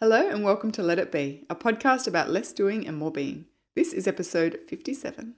Hello 0.00 0.28
and 0.28 0.44
welcome 0.44 0.70
to 0.72 0.82
Let 0.82 0.98
It 0.98 1.10
Be, 1.10 1.46
a 1.48 1.56
podcast 1.56 2.06
about 2.06 2.28
less 2.28 2.52
doing 2.52 2.86
and 2.86 2.98
more 2.98 3.10
being. 3.10 3.46
This 3.74 3.94
is 3.94 4.06
episode 4.06 4.60
57. 4.68 5.34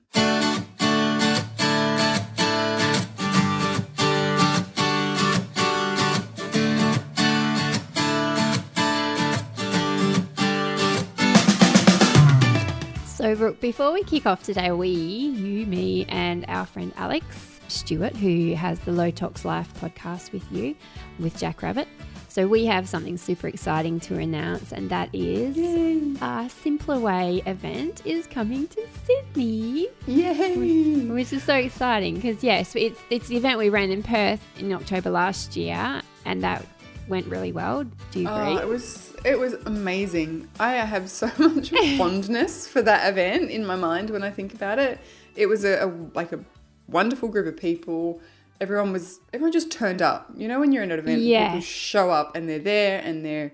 So, 13.07 13.37
Brooke, 13.37 13.61
before 13.61 13.93
we 13.93 14.03
kick 14.03 14.27
off 14.27 14.43
today, 14.43 14.73
we, 14.73 14.89
you, 14.89 15.67
me, 15.67 16.05
and 16.09 16.45
our 16.49 16.67
friend 16.67 16.93
Alex 16.97 17.61
Stuart, 17.69 18.17
who 18.17 18.55
has 18.55 18.81
the 18.81 18.91
Low 18.91 19.13
Tox 19.13 19.45
Life 19.45 19.73
podcast 19.75 20.33
with 20.33 20.51
you, 20.51 20.75
with 21.21 21.39
Jack 21.39 21.63
Rabbit. 21.63 21.87
So, 22.29 22.47
we 22.47 22.67
have 22.67 22.89
something 22.89 23.17
super 23.17 23.49
exciting 23.49 24.01
to 24.01 24.19
announce, 24.19 24.73
and 24.73 24.91
that 24.91 25.09
is 25.13 26.21
our 26.21 26.49
Simpler 26.49 27.01
Way 27.01 27.43
event 27.47 28.03
is 28.05 28.27
coming 28.27 28.69
to 28.69 28.87
Sydney, 29.05 29.89
Yay! 30.07 31.07
which 31.07 31.33
is 31.33 31.43
so 31.43 31.55
exciting 31.55 32.17
because, 32.17 32.45
yes, 32.45 32.77
it's, 32.77 33.01
it's 33.11 33.29
the 33.29 33.37
event 33.37 33.59
we 33.59 33.71
ran 33.71 33.91
in 33.91 34.03
Perth 34.03 34.41
in 34.59 34.73
October 34.73 35.11
last 35.11 35.57
year, 35.57 36.03
and 36.25 36.43
that 36.43 36.65
went 37.09 37.27
really 37.27 37.53
well. 37.53 37.85
Do 38.11 38.21
you 38.21 38.29
oh, 38.29 38.35
agree? 38.35 38.55
Oh, 38.55 38.59
it 38.59 38.69
was 38.69 39.17
it 39.25 39.39
was 39.39 39.55
amazing. 39.67 40.49
I 40.61 40.75
have 40.75 41.11
so 41.11 41.31
much 41.39 41.71
fondness 41.97 42.69
for 42.69 42.83
that 42.83 43.09
event 43.09 43.51
in 43.51 43.67
my 43.67 43.77
mind 43.77 44.11
when 44.11 44.23
I 44.23 44.31
think 44.31 44.55
about 44.55 44.79
it. 44.79 44.99
It 45.35 45.47
was 45.47 45.65
a, 45.65 45.87
a 45.87 45.89
like 46.15 46.33
a 46.33 46.41
wonderful 46.89 47.29
group 47.29 47.47
of 47.47 47.57
people. 47.57 48.21
Everyone 48.61 48.93
was 48.93 49.21
everyone 49.33 49.53
just 49.53 49.71
turned 49.71 50.03
up. 50.03 50.31
You 50.37 50.49
know 50.49 50.59
when 50.61 50.73
you're 50.73 50.83
in 50.83 50.91
an 50.91 50.99
event, 50.99 51.23
Yeah. 51.23 51.49
people 51.49 51.61
show 51.61 52.11
up 52.11 52.35
and 52.37 52.49
they're 52.49 52.59
there 52.59 53.01
and 53.05 53.25
they're 53.25 53.53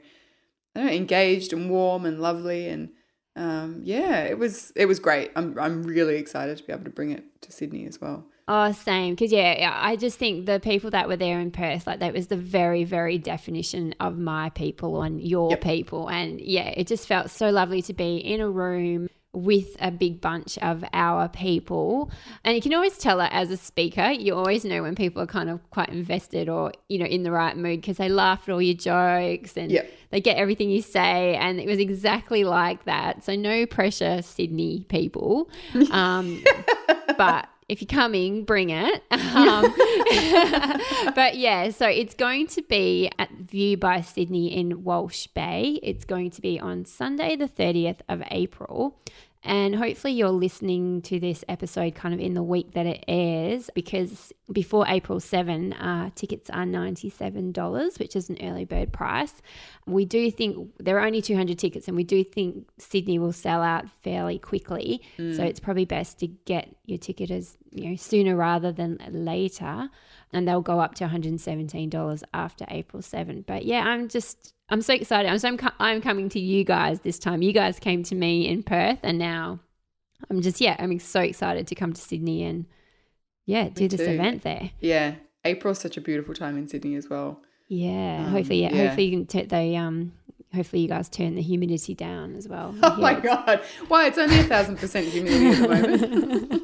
I 0.74 0.80
don't 0.80 0.86
know, 0.86 0.92
engaged 0.92 1.52
and 1.52 1.70
warm 1.70 2.04
and 2.04 2.20
lovely 2.20 2.68
and 2.68 2.90
um, 3.36 3.80
yeah, 3.84 4.20
it 4.22 4.38
was 4.38 4.72
it 4.76 4.86
was 4.86 5.00
great. 5.00 5.30
I'm 5.36 5.58
I'm 5.58 5.82
really 5.82 6.16
excited 6.16 6.56
to 6.58 6.64
be 6.64 6.72
able 6.72 6.84
to 6.84 6.90
bring 6.90 7.10
it 7.10 7.24
to 7.42 7.52
Sydney 7.52 7.86
as 7.86 8.00
well. 8.00 8.26
Oh, 8.46 8.72
same. 8.72 9.14
Because 9.14 9.32
yeah, 9.32 9.58
yeah, 9.58 9.78
I 9.80 9.96
just 9.96 10.18
think 10.18 10.44
the 10.46 10.60
people 10.60 10.90
that 10.90 11.08
were 11.08 11.16
there 11.16 11.40
in 11.40 11.50
Perth, 11.50 11.86
like 11.86 12.00
that 12.00 12.12
was 12.12 12.26
the 12.26 12.36
very, 12.36 12.84
very 12.84 13.16
definition 13.16 13.94
of 14.00 14.18
my 14.18 14.50
people 14.50 15.02
and 15.02 15.20
your 15.22 15.50
Yep. 15.50 15.60
people, 15.62 16.08
and 16.10 16.40
yeah, 16.40 16.68
it 16.68 16.86
just 16.86 17.08
felt 17.08 17.30
so 17.30 17.48
lovely 17.50 17.80
to 17.82 17.94
be 17.94 18.16
in 18.18 18.40
a 18.42 18.48
room 18.50 19.08
with 19.34 19.76
a 19.80 19.90
big 19.90 20.20
bunch 20.20 20.56
of 20.58 20.84
our 20.92 21.28
people. 21.28 22.10
And 22.44 22.54
you 22.54 22.62
can 22.62 22.72
always 22.74 22.96
tell 22.96 23.18
that 23.18 23.32
as 23.32 23.50
a 23.50 23.56
speaker, 23.56 24.10
you 24.10 24.34
always 24.34 24.64
know 24.64 24.82
when 24.82 24.94
people 24.94 25.20
are 25.22 25.26
kind 25.26 25.50
of 25.50 25.68
quite 25.70 25.88
invested 25.90 26.48
or 26.48 26.72
you 26.88 26.98
know 26.98 27.06
in 27.06 27.22
the 27.24 27.30
right 27.32 27.56
mood 27.56 27.80
because 27.80 27.96
they 27.96 28.08
laugh 28.08 28.48
at 28.48 28.52
all 28.52 28.62
your 28.62 28.76
jokes 28.76 29.56
and 29.56 29.70
Yep. 29.72 29.90
they 30.10 30.20
get 30.20 30.36
everything 30.36 30.70
you 30.70 30.82
say, 30.82 31.34
and 31.36 31.58
it 31.60 31.66
was 31.66 31.78
exactly 31.78 32.44
like 32.44 32.84
that. 32.84 33.24
So 33.24 33.34
no 33.34 33.66
pressure, 33.66 34.22
Sydney 34.22 34.86
people. 34.88 35.50
Um, 35.90 36.42
but 37.16 37.48
if 37.68 37.80
you're 37.80 37.86
coming, 37.88 38.44
bring 38.44 38.70
it. 38.70 39.02
Um, 39.34 39.64
but 41.14 41.36
yeah, 41.36 41.70
so 41.70 41.86
it's 41.88 42.14
going 42.14 42.46
to 42.48 42.62
be 42.62 43.10
at 43.18 43.30
View 43.32 43.76
by 43.76 44.00
Sydney 44.00 44.54
in 44.54 44.84
Walsh 44.84 45.26
Bay. 45.28 45.80
It's 45.82 46.04
going 46.04 46.30
to 46.32 46.40
be 46.40 46.58
on 46.60 46.84
Sunday, 46.84 47.36
the 47.36 47.48
30th 47.48 47.98
of 48.08 48.22
April. 48.30 48.98
And 49.44 49.76
hopefully, 49.76 50.14
you're 50.14 50.30
listening 50.30 51.02
to 51.02 51.20
this 51.20 51.44
episode 51.48 51.94
kind 51.94 52.14
of 52.14 52.20
in 52.20 52.32
the 52.32 52.42
week 52.42 52.72
that 52.72 52.86
it 52.86 53.04
airs 53.06 53.68
because 53.74 54.32
before 54.50 54.86
April 54.88 55.20
7, 55.20 55.72
uh, 55.74 56.10
tickets 56.14 56.48
are 56.50 56.64
$97, 56.64 57.98
which 57.98 58.16
is 58.16 58.30
an 58.30 58.38
early 58.42 58.64
bird 58.64 58.92
price. 58.92 59.34
We 59.86 60.06
do 60.06 60.30
think 60.30 60.70
there 60.78 60.98
are 60.98 61.06
only 61.06 61.20
200 61.20 61.58
tickets, 61.58 61.88
and 61.88 61.96
we 61.96 62.04
do 62.04 62.24
think 62.24 62.66
Sydney 62.78 63.18
will 63.18 63.32
sell 63.32 63.62
out 63.62 63.84
fairly 64.02 64.38
quickly. 64.38 65.02
So 65.36 65.42
it's 65.44 65.60
probably 65.60 65.84
best 65.84 66.18
to 66.20 66.26
get 66.26 66.74
your 66.86 66.98
ticket 66.98 67.30
as 67.30 67.56
you 67.70 67.90
know 67.90 67.96
sooner 67.96 68.36
rather 68.36 68.72
than 68.72 68.98
later, 69.10 69.90
and 70.34 70.46
they'll 70.46 70.60
go 70.60 70.80
up 70.80 70.94
to 70.96 71.04
117 71.04 71.88
dollars 71.90 72.22
after 72.34 72.64
April 72.68 73.00
7. 73.02 73.44
But 73.46 73.64
yeah, 73.64 73.84
I'm 73.84 74.08
just 74.08 74.52
I'm 74.68 74.82
so 74.82 74.94
excited. 74.94 75.30
I'm 75.30 75.38
so 75.38 75.48
I'm, 75.48 75.58
I'm 75.78 76.00
coming 76.02 76.28
to 76.30 76.40
you 76.40 76.64
guys 76.64 77.00
this 77.00 77.18
time. 77.18 77.42
You 77.42 77.52
guys 77.52 77.78
came 77.78 78.02
to 78.04 78.14
me 78.14 78.48
in 78.48 78.62
Perth, 78.62 78.98
and 79.02 79.18
now 79.18 79.60
I'm 80.30 80.40
just 80.42 80.60
yeah 80.60 80.76
I'm 80.78 80.98
so 80.98 81.20
excited 81.20 81.66
to 81.68 81.74
come 81.74 81.92
to 81.92 82.00
Sydney 82.00 82.44
and 82.44 82.66
yeah 83.46 83.68
do 83.68 83.88
this 83.88 84.00
too. 84.00 84.06
event 84.06 84.42
there. 84.42 84.70
Yeah, 84.80 85.14
April's 85.44 85.78
such 85.78 85.96
a 85.96 86.00
beautiful 86.00 86.34
time 86.34 86.56
in 86.58 86.66
Sydney 86.68 86.94
as 86.96 87.08
well. 87.08 87.40
Yeah, 87.68 88.24
Um, 88.26 88.32
hopefully 88.32 88.62
yeah, 88.62 88.74
yeah. 88.74 88.84
hopefully 88.86 89.06
you 89.06 89.16
can 89.18 89.26
t- 89.26 89.42
they 89.44 89.76
um 89.76 90.12
hopefully 90.54 90.82
you 90.82 90.88
guys 90.88 91.08
turn 91.08 91.34
the 91.34 91.42
humidity 91.42 91.94
down 91.94 92.36
as 92.36 92.48
well. 92.48 92.74
Oh 92.82 92.96
my 93.00 93.14
god! 93.20 93.60
Why 93.88 94.06
it's 94.06 94.18
only 94.18 94.38
a 94.40 94.44
thousand 94.44 94.78
percent 94.78 95.06
humidity 95.08 95.46
at 95.46 95.58
the 95.58 95.68
moment. 95.68 96.62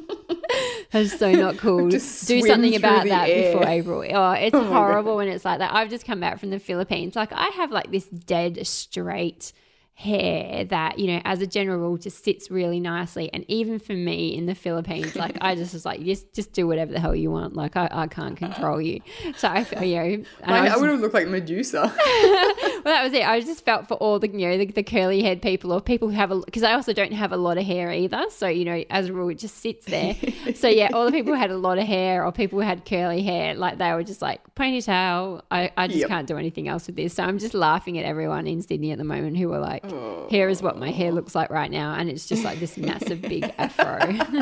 That's 0.91 1.17
so 1.17 1.31
not 1.31 1.57
cool. 1.63 1.87
Do 1.89 1.99
something 1.99 2.75
about 2.75 3.05
that 3.07 3.29
air. 3.29 3.53
before 3.53 3.67
April. 3.67 4.03
Oh, 4.13 4.31
it's 4.31 4.53
Oh 4.55 4.61
my 4.61 4.69
God. 4.69 4.73
horrible 4.73 5.15
when 5.15 5.27
it's 5.27 5.45
like 5.45 5.59
that. 5.59 5.73
I've 5.73 5.89
just 5.89 6.05
come 6.05 6.19
back 6.19 6.39
from 6.39 6.49
the 6.49 6.59
Philippines. 6.59 7.15
Like 7.15 7.31
I 7.33 7.47
have 7.55 7.71
like 7.71 7.91
this 7.91 8.05
dead 8.05 8.65
straight 8.67 9.53
hair 10.01 10.65
that 10.65 10.97
you 10.99 11.07
know 11.07 11.21
as 11.25 11.41
a 11.41 11.47
general 11.47 11.77
rule 11.79 11.97
just 11.97 12.23
sits 12.23 12.49
really 12.49 12.79
nicely 12.79 13.29
and 13.33 13.45
even 13.47 13.77
for 13.79 13.93
me 13.93 14.35
in 14.35 14.45
the 14.47 14.55
philippines 14.55 15.15
like 15.15 15.37
i 15.41 15.53
just 15.55 15.73
was 15.73 15.85
like 15.85 16.01
just 16.03 16.33
just 16.33 16.51
do 16.53 16.65
whatever 16.67 16.91
the 16.91 16.99
hell 16.99 17.15
you 17.15 17.29
want 17.29 17.55
like 17.55 17.75
i, 17.77 17.87
I 17.91 18.07
can't 18.07 18.35
control 18.35 18.81
you 18.81 19.01
so 19.37 19.47
i 19.47 19.63
feel 19.63 19.83
you 19.83 19.95
know 20.17 20.23
My, 20.47 20.59
I 20.67 20.73
I 20.73 20.77
would 20.77 20.89
have 20.89 20.99
looked 20.99 21.13
like 21.13 21.27
Medusa. 21.27 21.81
well, 21.95 22.81
that 22.83 23.03
was 23.03 23.13
it. 23.13 23.27
I 23.27 23.39
just 23.41 23.63
felt 23.63 23.87
for 23.87 23.93
all 23.95 24.17
the 24.19 24.27
you 24.29 24.47
know 24.49 24.57
the, 24.57 24.65
the 24.65 24.83
curly 24.83 25.21
haired 25.21 25.41
people 25.41 25.71
or 25.71 25.81
people 25.81 26.07
who 26.09 26.15
have 26.15 26.31
a 26.31 26.39
because 26.39 26.63
I 26.63 26.73
also 26.73 26.93
don't 26.93 27.13
have 27.13 27.31
a 27.31 27.37
lot 27.37 27.57
of 27.57 27.65
hair 27.65 27.91
either. 27.91 28.23
So 28.29 28.47
you 28.47 28.65
know, 28.65 28.83
as 28.89 29.07
a 29.09 29.13
rule, 29.13 29.29
it 29.29 29.37
just 29.37 29.57
sits 29.57 29.85
there. 29.85 30.15
so 30.55 30.67
yeah, 30.67 30.89
all 30.93 31.05
the 31.05 31.11
people 31.11 31.33
who 31.33 31.39
had 31.39 31.51
a 31.51 31.57
lot 31.57 31.77
of 31.77 31.85
hair 31.85 32.25
or 32.25 32.31
people 32.31 32.59
who 32.59 32.65
had 32.65 32.85
curly 32.85 33.21
hair, 33.21 33.53
like 33.55 33.77
they 33.77 33.91
were 33.93 34.03
just 34.03 34.21
like 34.21 34.41
ponytail. 34.55 35.41
I, 35.51 35.71
I 35.77 35.87
just 35.87 35.99
Yep. 35.99 36.07
can't 36.09 36.27
do 36.27 36.37
anything 36.37 36.67
else 36.67 36.87
with 36.87 36.95
this. 36.95 37.13
So 37.13 37.23
I'm 37.23 37.37
just 37.37 37.53
laughing 37.53 37.97
at 37.99 38.05
everyone 38.05 38.47
in 38.47 38.61
Sydney 38.61 38.91
at 38.91 38.97
the 38.97 39.03
moment 39.03 39.37
who 39.37 39.49
were 39.49 39.59
like, 39.59 39.83
Oh. 39.91 40.27
here 40.29 40.49
is 40.49 40.61
what 40.61 40.77
my 40.77 40.91
hair 40.91 41.11
looks 41.11 41.33
like 41.35 41.49
right 41.49 41.71
now, 41.71 41.93
and 41.95 42.09
it's 42.09 42.27
just 42.27 42.43
like 42.43 42.59
this 42.59 42.77
massive 42.77 43.21
big 43.21 43.51
afro. 43.57 43.99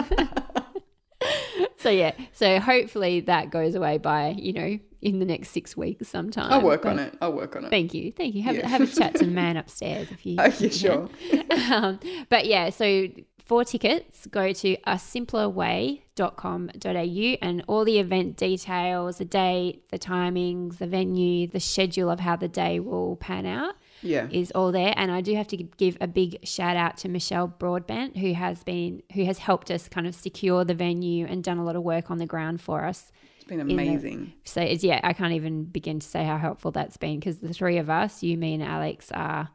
so 1.77 1.89
yeah, 1.89 2.11
so 2.33 2.59
hopefully 2.59 3.21
that 3.21 3.49
goes 3.51 3.75
away 3.75 3.97
by 3.97 4.35
you 4.37 4.51
know 4.53 4.79
in 5.01 5.19
the 5.19 5.25
next 5.25 5.49
six 5.51 5.77
weeks 5.77 6.07
sometime. 6.09 6.51
I'll 6.51 6.61
work 6.61 6.81
But- 6.83 6.91
on 6.93 6.99
it. 6.99 7.17
I'll 7.21 7.31
work 7.33 7.55
on 7.55 7.63
it. 7.65 7.69
Thank 7.69 7.93
you. 7.93 8.11
Thank 8.11 8.35
you. 8.35 8.43
Have, 8.43 8.55
Yeah. 8.57 8.67
have 8.67 8.81
a 8.81 8.87
chat 8.87 9.15
to 9.15 9.25
the 9.25 9.31
man 9.31 9.55
upstairs 9.57 10.11
if 10.11 10.25
you. 10.25 10.35
Oh, 10.39 10.51
yeah, 10.59 10.69
sure. 10.69 11.09
um, 11.71 11.99
but 12.27 12.45
yeah, 12.47 12.69
so 12.69 13.07
for 13.45 13.63
tickets, 13.63 14.27
go 14.27 14.51
to 14.51 14.75
asimplerway.com.au 14.85 17.37
and 17.41 17.63
all 17.67 17.85
the 17.85 17.99
event 17.99 18.35
details, 18.37 19.17
the 19.17 19.25
date, 19.25 19.89
the 19.89 19.97
timings, 19.99 20.77
the 20.79 20.87
venue, 20.87 21.47
the 21.47 21.59
schedule 21.59 22.09
of 22.09 22.19
how 22.19 22.35
the 22.35 22.47
day 22.49 22.79
will 22.79 23.15
pan 23.15 23.45
out 23.45 23.75
Yeah. 24.01 24.27
is 24.31 24.51
all 24.51 24.71
there. 24.71 24.93
And 24.95 25.11
I 25.11 25.21
do 25.21 25.35
have 25.35 25.47
to 25.47 25.57
give 25.57 25.97
a 26.01 26.07
big 26.07 26.39
shout 26.47 26.75
out 26.77 26.97
to 26.97 27.09
Michelle 27.09 27.47
Broadbent, 27.47 28.17
who 28.17 28.33
has 28.33 28.63
been 28.63 29.03
who 29.13 29.25
has 29.25 29.37
helped 29.39 29.69
us 29.71 29.87
kind 29.87 30.07
of 30.07 30.15
secure 30.15 30.63
the 30.63 30.73
venue 30.73 31.25
and 31.25 31.43
done 31.43 31.57
a 31.57 31.63
lot 31.63 31.75
of 31.75 31.83
work 31.83 32.09
on 32.11 32.17
the 32.17 32.25
ground 32.25 32.61
for 32.61 32.85
us. 32.85 33.11
It's 33.37 33.45
been 33.45 33.65
the- 33.65 33.73
amazing. 33.73 34.33
So 34.45 34.61
it's 34.61 34.83
yeah, 34.83 34.99
I 35.03 35.13
can't 35.13 35.33
even 35.33 35.65
begin 35.65 35.99
to 35.99 36.07
say 36.07 36.23
how 36.25 36.37
helpful 36.37 36.71
that's 36.71 36.97
been 36.97 37.19
because 37.19 37.37
the 37.39 37.53
three 37.53 37.77
of 37.77 37.89
us, 37.89 38.23
you, 38.23 38.37
me, 38.37 38.53
and 38.53 38.63
Alex, 38.63 39.11
are 39.11 39.49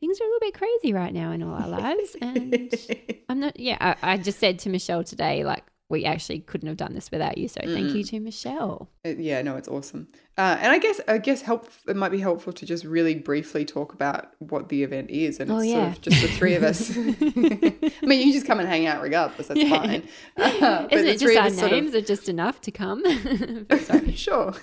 things 0.00 0.20
are 0.20 0.24
a 0.24 0.26
little 0.26 0.40
bit 0.40 0.54
crazy 0.54 0.92
right 0.92 1.12
now 1.12 1.32
in 1.32 1.42
all 1.42 1.54
our 1.54 1.68
lives, 1.68 2.16
and 2.22 2.72
I'm 3.28 3.40
not. 3.40 3.58
Yeah, 3.58 3.76
I, 3.80 4.12
I 4.12 4.16
just 4.16 4.38
said 4.38 4.58
to 4.60 4.68
Michelle 4.70 5.02
today, 5.04 5.44
like 5.44 5.64
we 5.90 6.04
actually 6.04 6.40
couldn't 6.40 6.68
have 6.68 6.76
done 6.76 6.92
this 6.92 7.10
without 7.10 7.38
you. 7.38 7.48
So 7.48 7.60
thank 7.64 7.94
you 7.94 8.04
to 8.04 8.20
Michelle. 8.20 8.90
Yeah, 9.04 9.40
no, 9.40 9.56
it's 9.56 9.68
awesome. 9.68 10.08
Uh, 10.36 10.58
and 10.60 10.70
I 10.70 10.78
guess 10.78 11.00
I 11.08 11.16
guess 11.18 11.40
help 11.42 11.68
it 11.88 11.96
might 11.96 12.10
be 12.10 12.20
helpful 12.20 12.52
to 12.52 12.66
just 12.66 12.84
really 12.84 13.14
briefly 13.14 13.64
talk 13.64 13.94
about 13.94 14.32
what 14.38 14.68
the 14.68 14.82
event 14.82 15.10
is, 15.10 15.40
and 15.40 15.50
Oh, 15.50 15.58
it's 15.58 15.68
yeah. 15.68 15.84
sort 15.94 15.96
of 15.96 16.02
just 16.02 16.22
the 16.22 16.28
three 16.28 16.54
of 16.54 16.62
us. 16.62 16.90
I 18.02 18.06
mean, 18.06 18.26
you 18.26 18.32
just 18.32 18.46
come 18.46 18.60
and 18.60 18.68
hang 18.68 18.86
out 18.86 19.00
regardless. 19.02 19.48
That's 19.48 19.60
Yeah. 19.60 19.68
fine. 19.70 20.08
Uh, 20.36 20.82
but 20.82 20.92
Isn't 20.92 21.06
the 21.06 21.12
it 21.12 21.18
three 21.20 21.34
just 21.34 21.44
our 21.54 21.58
sort 21.68 21.72
of- 21.72 21.82
names 21.84 21.94
are 21.94 22.00
just 22.02 22.28
enough 22.28 22.60
to 22.62 22.70
come? 22.70 23.02
sure. 24.14 24.54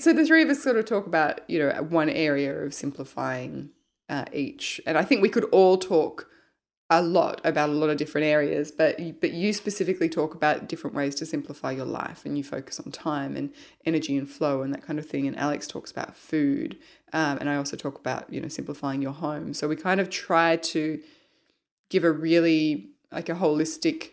So 0.00 0.12
the 0.12 0.24
three 0.26 0.42
of 0.42 0.48
us 0.50 0.62
sort 0.62 0.76
of 0.76 0.84
talk 0.84 1.06
about 1.06 1.40
you 1.48 1.58
know 1.58 1.70
one 1.88 2.08
area 2.10 2.52
of 2.64 2.74
simplifying 2.74 3.70
uh, 4.08 4.24
each, 4.32 4.80
and 4.86 4.96
I 4.98 5.04
think 5.04 5.22
we 5.22 5.28
could 5.28 5.44
all 5.44 5.76
talk 5.78 6.26
a 6.90 7.02
lot 7.02 7.40
about 7.44 7.68
a 7.68 7.72
lot 7.72 7.90
of 7.90 7.98
different 7.98 8.26
areas, 8.26 8.70
but 8.70 8.98
you- 8.98 9.14
but 9.20 9.32
you 9.32 9.52
specifically 9.52 10.08
talk 10.08 10.34
about 10.34 10.68
different 10.68 10.96
ways 10.96 11.14
to 11.16 11.26
simplify 11.26 11.70
your 11.72 11.84
life, 11.84 12.24
and 12.24 12.38
you 12.38 12.44
focus 12.44 12.80
on 12.80 12.90
time 12.90 13.36
and 13.36 13.52
energy 13.84 14.16
and 14.16 14.28
flow 14.30 14.62
and 14.62 14.72
that 14.72 14.82
kind 14.82 14.98
of 14.98 15.06
thing. 15.06 15.26
And 15.26 15.36
Alex 15.38 15.66
talks 15.66 15.90
about 15.90 16.16
food, 16.16 16.78
um, 17.12 17.38
and 17.38 17.50
I 17.50 17.56
also 17.56 17.76
talk 17.76 17.98
about 17.98 18.32
you 18.32 18.40
know 18.40 18.48
simplifying 18.48 19.02
your 19.02 19.12
home. 19.12 19.52
So 19.54 19.68
we 19.68 19.76
kind 19.76 20.00
of 20.00 20.08
try 20.08 20.56
to 20.56 21.00
give 21.90 22.04
a 22.04 22.12
really 22.12 22.90
like 23.12 23.28
a 23.28 23.34
holistic 23.34 24.10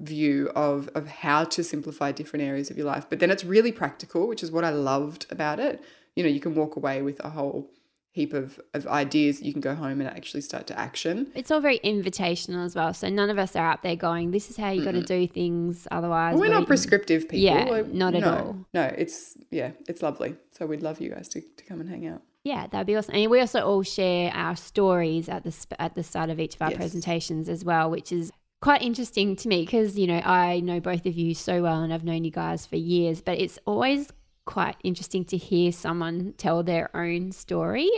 view 0.00 0.50
of 0.56 0.88
of 0.94 1.06
how 1.08 1.44
to 1.44 1.62
simplify 1.62 2.10
different 2.12 2.44
areas 2.44 2.70
of 2.70 2.78
your 2.78 2.86
life 2.86 3.04
but 3.10 3.18
then 3.20 3.30
it's 3.30 3.44
really 3.44 3.70
practical 3.70 4.26
which 4.26 4.42
is 4.42 4.50
what 4.50 4.64
i 4.64 4.70
loved 4.70 5.26
about 5.30 5.60
it 5.60 5.82
you 6.14 6.22
know, 6.22 6.28
you 6.28 6.40
can 6.40 6.54
walk 6.54 6.76
away 6.76 7.02
with 7.02 7.24
a 7.24 7.30
whole 7.30 7.70
heap 8.12 8.34
of, 8.34 8.60
of 8.74 8.86
ideas 8.86 9.40
you 9.40 9.52
can 9.52 9.60
go 9.62 9.74
home 9.74 10.00
and 10.00 10.08
actually 10.08 10.42
start 10.42 10.66
to 10.66 10.78
action. 10.78 11.32
It's 11.34 11.50
all 11.50 11.60
very 11.60 11.78
invitational 11.78 12.64
as 12.64 12.74
well. 12.74 12.92
So 12.92 13.08
none 13.08 13.30
of 13.30 13.38
us 13.38 13.56
are 13.56 13.64
out 13.64 13.82
there 13.82 13.96
going, 13.96 14.30
this 14.32 14.50
is 14.50 14.56
how 14.58 14.70
you 14.70 14.84
got 14.84 14.92
to 14.92 15.02
do 15.02 15.26
things. 15.26 15.88
Otherwise, 15.90 16.34
We're 16.34 16.42
we- 16.42 16.48
not 16.50 16.66
prescriptive 16.66 17.22
people. 17.22 17.38
Yeah, 17.38 17.64
Like, 17.64 17.88
not 17.88 18.14
at 18.14 18.20
no, 18.20 18.34
all. 18.36 18.66
No, 18.74 18.82
it's 18.96 19.36
yeah, 19.50 19.70
it's 19.88 20.02
lovely. 20.02 20.36
So 20.50 20.66
we'd 20.66 20.82
love 20.82 21.00
you 21.00 21.10
guys 21.10 21.28
to, 21.30 21.40
to 21.40 21.64
come 21.64 21.80
and 21.80 21.88
hang 21.88 22.06
out. 22.06 22.22
Yeah, 22.44 22.66
that'd 22.66 22.86
be 22.86 22.96
awesome. 22.96 23.14
And 23.14 23.30
we 23.30 23.40
also 23.40 23.60
all 23.64 23.82
share 23.82 24.30
our 24.34 24.56
stories 24.56 25.28
at 25.28 25.44
the 25.44 25.52
sp- 25.54 25.78
at 25.78 25.94
the 25.94 26.02
start 26.02 26.28
of 26.28 26.38
each 26.40 26.56
of 26.56 26.62
our 26.62 26.70
Yes. 26.70 26.78
presentations 26.78 27.48
as 27.48 27.64
well, 27.64 27.88
which 27.90 28.12
is 28.12 28.30
quite 28.60 28.82
interesting 28.82 29.36
to 29.36 29.48
me 29.48 29.64
because 29.64 29.96
you 29.98 30.06
know 30.06 30.20
I 30.24 30.60
know 30.60 30.80
both 30.80 31.06
of 31.06 31.14
you 31.16 31.34
so 31.34 31.62
well 31.62 31.80
and 31.82 31.92
I've 31.94 32.04
known 32.04 32.24
you 32.24 32.30
guys 32.30 32.66
for 32.66 32.76
years, 32.76 33.20
but 33.22 33.38
it's 33.38 33.58
always 33.64 34.12
quite 34.44 34.76
interesting 34.82 35.24
to 35.26 35.36
hear 35.36 35.72
someone 35.72 36.34
tell 36.36 36.62
their 36.62 36.94
own 36.96 37.32
story. 37.32 37.90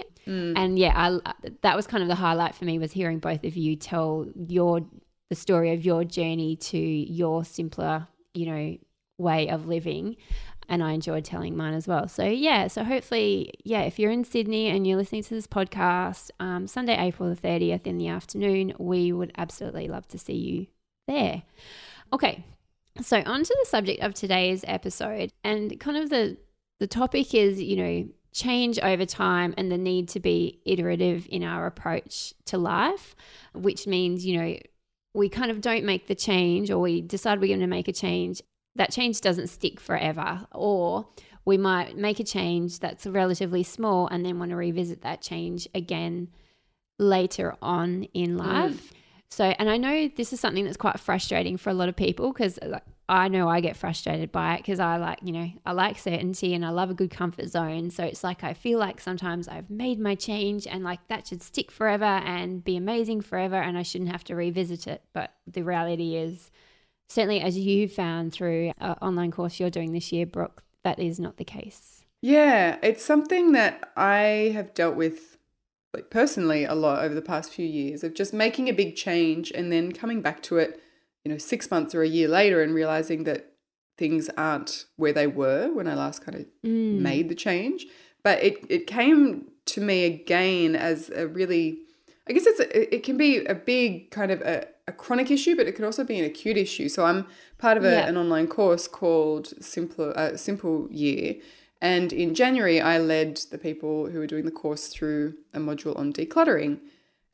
And 0.56 0.78
yeah, 0.78 0.92
I, 0.94 1.32
that 1.62 1.76
was 1.76 1.86
kind 1.86 2.02
of 2.02 2.08
the 2.08 2.14
highlight 2.14 2.54
for 2.54 2.64
me 2.64 2.78
was 2.78 2.92
hearing 2.92 3.18
both 3.18 3.44
of 3.44 3.56
you 3.56 3.76
tell 3.76 4.26
your 4.48 4.80
the 5.30 5.36
story 5.36 5.72
of 5.72 5.84
your 5.84 6.04
journey 6.04 6.56
to 6.56 6.78
your 6.78 7.44
simpler, 7.44 8.06
you 8.34 8.46
know, 8.46 8.76
way 9.16 9.48
of 9.48 9.66
living 9.66 10.16
and 10.68 10.82
I 10.82 10.92
enjoyed 10.92 11.24
telling 11.24 11.56
mine 11.56 11.74
as 11.74 11.86
well. 11.86 12.08
So 12.08 12.24
yeah, 12.24 12.68
so 12.68 12.84
hopefully, 12.84 13.52
yeah, 13.64 13.82
if 13.82 13.98
you're 13.98 14.10
in 14.10 14.24
Sydney 14.24 14.68
and 14.68 14.86
you're 14.86 14.96
listening 14.96 15.22
to 15.24 15.34
this 15.34 15.46
podcast, 15.46 16.30
um, 16.40 16.66
Sunday, 16.66 16.96
April 16.98 17.28
the 17.28 17.36
thirtieth 17.36 17.86
in 17.86 17.98
the 17.98 18.08
afternoon, 18.08 18.74
we 18.78 19.12
would 19.12 19.32
absolutely 19.36 19.88
love 19.88 20.06
to 20.08 20.18
see 20.18 20.34
you 20.34 20.66
there. 21.06 21.42
Okay, 22.12 22.44
so 23.02 23.22
on 23.26 23.42
to 23.42 23.56
the 23.62 23.68
subject 23.68 24.02
of 24.02 24.14
today's 24.14 24.64
episode, 24.66 25.32
and 25.42 25.78
kind 25.80 25.96
of 25.96 26.10
the 26.10 26.36
the 26.80 26.86
topic 26.86 27.34
is, 27.34 27.62
you 27.62 27.76
know, 27.76 28.08
change 28.32 28.78
over 28.80 29.06
time 29.06 29.54
and 29.56 29.70
the 29.70 29.78
need 29.78 30.08
to 30.08 30.20
be 30.20 30.60
iterative 30.66 31.26
in 31.30 31.44
our 31.44 31.66
approach 31.66 32.34
to 32.46 32.58
life, 32.58 33.14
which 33.54 33.86
means, 33.86 34.26
you 34.26 34.38
know, 34.38 34.58
we 35.14 35.28
kind 35.28 35.50
of 35.50 35.60
don't 35.60 35.84
make 35.84 36.08
the 36.08 36.14
change 36.14 36.70
or 36.70 36.78
we 36.78 37.00
decide 37.00 37.40
we're 37.40 37.46
going 37.46 37.60
to 37.60 37.66
make 37.66 37.86
a 37.86 37.92
change. 37.92 38.42
That 38.74 38.90
change 38.90 39.20
doesn't 39.20 39.46
stick 39.46 39.78
forever 39.78 40.46
or 40.52 41.06
we 41.44 41.56
might 41.56 41.96
make 41.96 42.18
a 42.18 42.24
change 42.24 42.80
that's 42.80 43.06
relatively 43.06 43.62
small 43.62 44.08
and 44.08 44.26
then 44.26 44.40
want 44.40 44.50
to 44.50 44.56
revisit 44.56 45.02
that 45.02 45.22
change 45.22 45.68
again 45.74 46.28
later 46.98 47.54
on 47.62 48.04
in 48.14 48.36
mm. 48.36 48.38
life 48.38 48.92
so 49.30 49.44
and 49.44 49.68
i 49.68 49.76
know 49.76 50.08
this 50.16 50.32
is 50.32 50.40
something 50.40 50.64
that's 50.64 50.76
quite 50.76 50.98
frustrating 50.98 51.56
for 51.56 51.70
a 51.70 51.74
lot 51.74 51.88
of 51.88 51.96
people 51.96 52.32
because 52.32 52.58
i 53.08 53.28
know 53.28 53.48
i 53.48 53.60
get 53.60 53.76
frustrated 53.76 54.30
by 54.32 54.54
it 54.54 54.58
because 54.58 54.80
i 54.80 54.96
like 54.96 55.18
you 55.22 55.32
know 55.32 55.50
i 55.66 55.72
like 55.72 55.98
certainty 55.98 56.54
and 56.54 56.64
i 56.64 56.70
love 56.70 56.90
a 56.90 56.94
good 56.94 57.10
comfort 57.10 57.48
zone 57.48 57.90
so 57.90 58.04
it's 58.04 58.24
like 58.24 58.44
i 58.44 58.54
feel 58.54 58.78
like 58.78 59.00
sometimes 59.00 59.48
i've 59.48 59.68
made 59.70 59.98
my 59.98 60.14
change 60.14 60.66
and 60.66 60.84
like 60.84 61.06
that 61.08 61.26
should 61.26 61.42
stick 61.42 61.70
forever 61.70 62.04
and 62.04 62.64
be 62.64 62.76
amazing 62.76 63.20
forever 63.20 63.56
and 63.56 63.76
i 63.76 63.82
shouldn't 63.82 64.10
have 64.10 64.24
to 64.24 64.34
revisit 64.34 64.86
it 64.86 65.02
but 65.12 65.32
the 65.46 65.62
reality 65.62 66.16
is 66.16 66.50
certainly 67.08 67.40
as 67.40 67.56
you 67.56 67.88
found 67.88 68.32
through 68.32 68.72
an 68.78 68.96
online 69.00 69.30
course 69.30 69.60
you're 69.60 69.70
doing 69.70 69.92
this 69.92 70.12
year, 70.12 70.26
Brooke, 70.26 70.62
that 70.82 70.98
is 70.98 71.20
not 71.20 71.36
the 71.36 71.44
case. 71.44 72.04
Yeah, 72.20 72.78
it's 72.82 73.04
something 73.04 73.52
that 73.52 73.92
I 73.96 74.50
have 74.54 74.74
dealt 74.74 74.96
with 74.96 75.33
like 75.94 76.10
personally 76.10 76.64
a 76.64 76.74
lot 76.74 77.04
over 77.04 77.14
the 77.14 77.22
past 77.22 77.52
few 77.52 77.66
years 77.66 78.04
of 78.04 78.14
just 78.14 78.32
making 78.34 78.68
a 78.68 78.72
big 78.72 78.96
change 78.96 79.50
and 79.52 79.70
then 79.72 79.92
coming 79.92 80.20
back 80.20 80.42
to 80.42 80.58
it, 80.58 80.80
you 81.24 81.30
know, 81.32 81.38
6 81.38 81.70
months 81.70 81.94
or 81.94 82.02
a 82.02 82.08
year 82.08 82.28
later 82.28 82.62
and 82.62 82.74
realizing 82.74 83.24
that 83.24 83.52
things 83.96 84.28
aren't 84.36 84.86
where 84.96 85.12
they 85.12 85.26
were 85.26 85.72
when 85.72 85.86
I 85.86 85.94
last 85.94 86.24
kind 86.24 86.36
of 86.40 86.46
Mm. 86.64 86.98
made 87.00 87.28
the 87.28 87.34
change. 87.34 87.86
But 88.22 88.42
it 88.42 88.54
it 88.68 88.86
came 88.86 89.50
to 89.66 89.80
me 89.80 90.04
again 90.04 90.74
as 90.76 91.10
a 91.10 91.26
really 91.26 91.78
I 92.28 92.32
guess 92.32 92.46
it's 92.46 92.60
a, 92.60 92.94
it 92.94 93.02
can 93.02 93.16
be 93.16 93.44
a 93.44 93.54
big 93.54 94.10
kind 94.10 94.30
of 94.30 94.40
a, 94.40 94.66
a 94.88 94.92
chronic 94.92 95.30
issue, 95.30 95.54
but 95.56 95.66
it 95.66 95.72
can 95.76 95.84
also 95.84 96.04
be 96.04 96.18
an 96.18 96.24
acute 96.24 96.56
issue. 96.56 96.88
So 96.88 97.04
I'm 97.04 97.26
part 97.58 97.76
of 97.76 97.84
a, 97.84 97.90
Yeah. 97.92 98.08
an 98.08 98.16
online 98.16 98.46
course 98.48 98.88
called 98.88 99.46
Simple 99.62 100.12
uh, 100.16 100.36
Simple 100.36 100.88
Year, 100.90 101.36
and 101.84 102.14
in 102.14 102.34
January 102.34 102.80
I 102.80 102.96
led 102.96 103.36
the 103.50 103.58
people 103.58 104.08
who 104.08 104.18
were 104.18 104.26
doing 104.26 104.46
the 104.46 104.50
course 104.50 104.88
through 104.88 105.34
a 105.52 105.58
module 105.58 105.94
on 105.98 106.14
decluttering, 106.14 106.78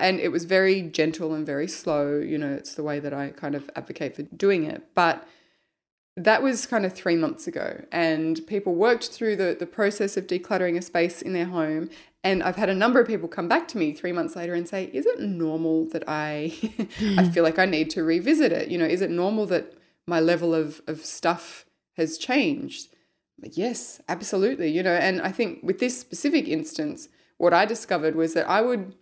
and 0.00 0.18
it 0.18 0.32
was 0.32 0.44
very 0.44 0.82
gentle 0.82 1.32
and 1.32 1.46
very 1.46 1.68
slow. 1.68 2.18
You 2.18 2.36
know, 2.36 2.50
it's 2.50 2.74
the 2.74 2.82
way 2.82 2.98
that 2.98 3.14
I 3.14 3.28
kind 3.28 3.54
of 3.54 3.70
advocate 3.76 4.16
for 4.16 4.22
doing 4.22 4.64
it, 4.64 4.82
but 4.92 5.24
that 6.16 6.42
was 6.42 6.66
kind 6.66 6.84
of 6.84 6.92
three 6.92 7.14
months 7.14 7.46
ago. 7.46 7.84
And 7.92 8.44
people 8.48 8.74
worked 8.74 9.10
through 9.10 9.36
the, 9.36 9.56
the 9.56 9.66
process 9.66 10.16
of 10.16 10.26
decluttering 10.26 10.76
a 10.76 10.82
space 10.82 11.22
in 11.22 11.32
their 11.32 11.46
home. 11.46 11.88
And 12.24 12.42
i've 12.42 12.56
had 12.56 12.68
a 12.68 12.74
number 12.74 13.00
of 13.00 13.06
people 13.06 13.28
come 13.28 13.48
back 13.48 13.66
to 13.68 13.78
me 13.78 13.94
three 13.94 14.12
months 14.12 14.36
later 14.36 14.54
and 14.54 14.68
say 14.68 14.90
is 14.92 15.06
it 15.06 15.20
normal 15.20 15.86
that 15.86 16.04
i 16.06 16.52
i 17.16 17.24
hmm. 17.24 17.30
feel 17.30 17.42
like 17.42 17.58
i 17.58 17.64
need 17.64 17.88
to 17.90 18.02
revisit 18.02 18.52
it? 18.52 18.68
You 18.68 18.78
know 18.78 18.84
is 18.84 19.00
it 19.00 19.10
normal 19.10 19.46
that 19.46 19.72
my 20.06 20.20
level 20.20 20.54
of, 20.54 20.82
of 20.86 21.04
stuff 21.04 21.64
has 21.96 22.18
changed 22.18 22.88
yes 23.42 24.00
absolutely 24.08 24.70
you 24.70 24.82
know 24.82 24.94
and 24.94 25.20
i 25.22 25.32
think 25.32 25.62
with 25.62 25.78
this 25.78 25.98
specific 25.98 26.48
instance 26.48 27.08
what 27.38 27.54
i 27.54 27.64
discovered 27.64 28.14
was 28.14 28.34
that 28.34 28.48
i 28.48 28.60
would 28.60 28.94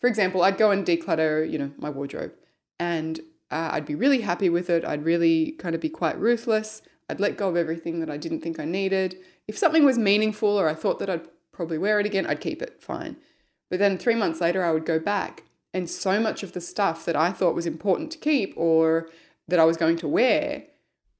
for 0.00 0.06
example 0.06 0.42
i'd 0.42 0.58
go 0.58 0.70
and 0.70 0.86
declutter 0.86 1.48
you 1.50 1.58
know 1.58 1.70
my 1.78 1.90
wardrobe 1.90 2.32
and 2.78 3.20
uh, 3.52 3.68
I'd 3.72 3.86
be 3.86 3.94
really 3.94 4.22
happy 4.22 4.48
with 4.48 4.70
it. 4.70 4.84
I'd 4.84 5.04
really 5.04 5.52
kind 5.52 5.74
of 5.74 5.80
be 5.80 5.90
quite 5.90 6.18
ruthless. 6.18 6.82
I'd 7.08 7.20
let 7.20 7.36
go 7.36 7.50
of 7.50 7.56
everything 7.56 8.00
that 8.00 8.10
I 8.10 8.16
didn't 8.16 8.40
think 8.40 8.58
I 8.58 8.64
needed. 8.64 9.16
If 9.46 9.58
something 9.58 9.84
was 9.84 9.98
meaningful 9.98 10.48
or 10.48 10.68
I 10.68 10.74
thought 10.74 10.98
that 11.00 11.10
I'd 11.10 11.28
probably 11.52 11.76
wear 11.76 12.00
it 12.00 12.06
again, 12.06 12.26
I'd 12.26 12.40
keep 12.40 12.62
it 12.62 12.82
fine. 12.82 13.16
But 13.70 13.78
then 13.78 13.98
three 13.98 14.14
months 14.14 14.40
later, 14.40 14.64
I 14.64 14.72
would 14.72 14.86
go 14.86 14.98
back, 14.98 15.44
and 15.72 15.88
so 15.88 16.18
much 16.18 16.42
of 16.42 16.52
the 16.52 16.60
stuff 16.60 17.04
that 17.04 17.16
I 17.16 17.30
thought 17.30 17.54
was 17.54 17.66
important 17.66 18.10
to 18.12 18.18
keep 18.18 18.54
or 18.56 19.08
that 19.48 19.60
I 19.60 19.64
was 19.64 19.76
going 19.76 19.96
to 19.98 20.08
wear 20.08 20.64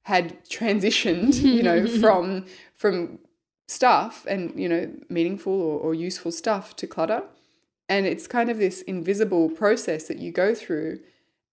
had 0.03 0.43
transitioned, 0.45 1.41
you 1.41 1.63
know, 1.63 1.87
from 2.01 2.45
from 2.75 3.19
stuff 3.67 4.25
and 4.27 4.59
you 4.59 4.67
know 4.67 4.91
meaningful 5.09 5.53
or, 5.53 5.79
or 5.79 5.93
useful 5.93 6.31
stuff 6.31 6.75
to 6.75 6.87
clutter. 6.87 7.23
And 7.89 8.05
it's 8.05 8.27
kind 8.27 8.49
of 8.49 8.57
this 8.57 8.81
invisible 8.83 9.49
process 9.49 10.07
that 10.07 10.17
you 10.17 10.31
go 10.31 10.55
through 10.55 10.99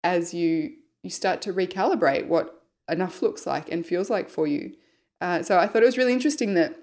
as 0.05 0.33
you 0.35 0.75
you 1.03 1.11
start 1.11 1.41
to 1.43 1.53
recalibrate 1.53 2.27
what 2.27 2.63
enough 2.89 3.23
looks 3.23 3.47
like 3.47 3.71
and 3.71 3.87
feels 3.87 4.11
like 4.11 4.29
for 4.29 4.47
you. 4.47 4.75
Uh, 5.21 5.43
so 5.43 5.59
I 5.59 5.67
thought 5.67 5.83
it 5.83 5.87
was 5.87 5.99
really 5.99 6.13
interesting 6.13 6.55
that 6.55 6.77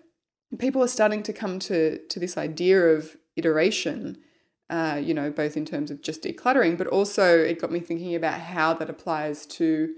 people 0.58 0.82
are 0.82 0.88
starting 0.88 1.24
to 1.24 1.34
come 1.34 1.60
to 1.60 1.98
to 1.98 2.20
this 2.20 2.38
idea 2.38 2.82
of 2.82 3.18
iteration. 3.36 4.18
Uh, 4.70 5.00
you 5.02 5.14
know, 5.14 5.32
both 5.32 5.56
in 5.56 5.64
terms 5.64 5.90
of 5.90 6.02
just 6.02 6.24
decluttering, 6.24 6.78
but 6.78 6.88
also 6.88 7.40
it 7.40 7.58
got 7.58 7.72
me 7.72 7.80
thinking 7.80 8.14
about 8.16 8.38
how 8.38 8.74
that 8.74 8.90
applies 8.90 9.46
to 9.46 9.94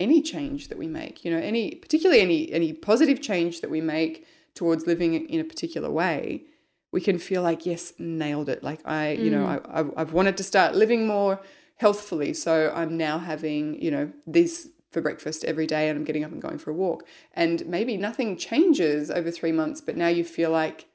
any 0.00 0.22
change 0.22 0.68
that 0.68 0.78
we 0.78 0.88
make. 0.88 1.24
You 1.24 1.30
know, 1.30 1.38
any 1.38 1.76
particularly 1.76 2.20
any 2.20 2.50
any 2.50 2.72
positive 2.72 3.20
change 3.20 3.60
that 3.60 3.70
we 3.70 3.80
make 3.80 4.26
towards 4.54 4.86
living 4.86 5.14
in 5.14 5.40
a 5.40 5.44
particular 5.44 5.90
way. 5.90 6.44
We 6.92 7.00
can 7.00 7.18
feel 7.18 7.42
like 7.42 7.66
yes, 7.66 7.92
nailed 7.98 8.48
it. 8.48 8.64
Like 8.64 8.80
I, 8.84 9.12
you 9.12 9.30
know, 9.30 9.44
mm. 9.44 9.70
I, 9.70 9.80
I 9.80 10.00
I've 10.00 10.12
wanted 10.12 10.36
to 10.38 10.42
start 10.42 10.74
living 10.74 11.06
more 11.06 11.40
healthfully. 11.76 12.34
So 12.34 12.72
I'm 12.74 12.96
now 12.96 13.18
having, 13.18 13.80
you 13.80 13.90
know, 13.90 14.12
this 14.26 14.68
for 14.90 15.00
breakfast 15.00 15.44
every 15.44 15.66
day 15.66 15.88
and 15.88 15.96
I'm 15.96 16.04
getting 16.04 16.24
up 16.24 16.32
and 16.32 16.42
going 16.42 16.58
for 16.58 16.70
a 16.70 16.74
walk. 16.74 17.06
And 17.32 17.64
maybe 17.66 17.96
nothing 17.96 18.36
changes 18.36 19.10
over 19.10 19.30
three 19.30 19.52
months, 19.52 19.80
but 19.80 19.96
now 19.96 20.08
you 20.08 20.24
feel 20.24 20.50
like 20.50 20.88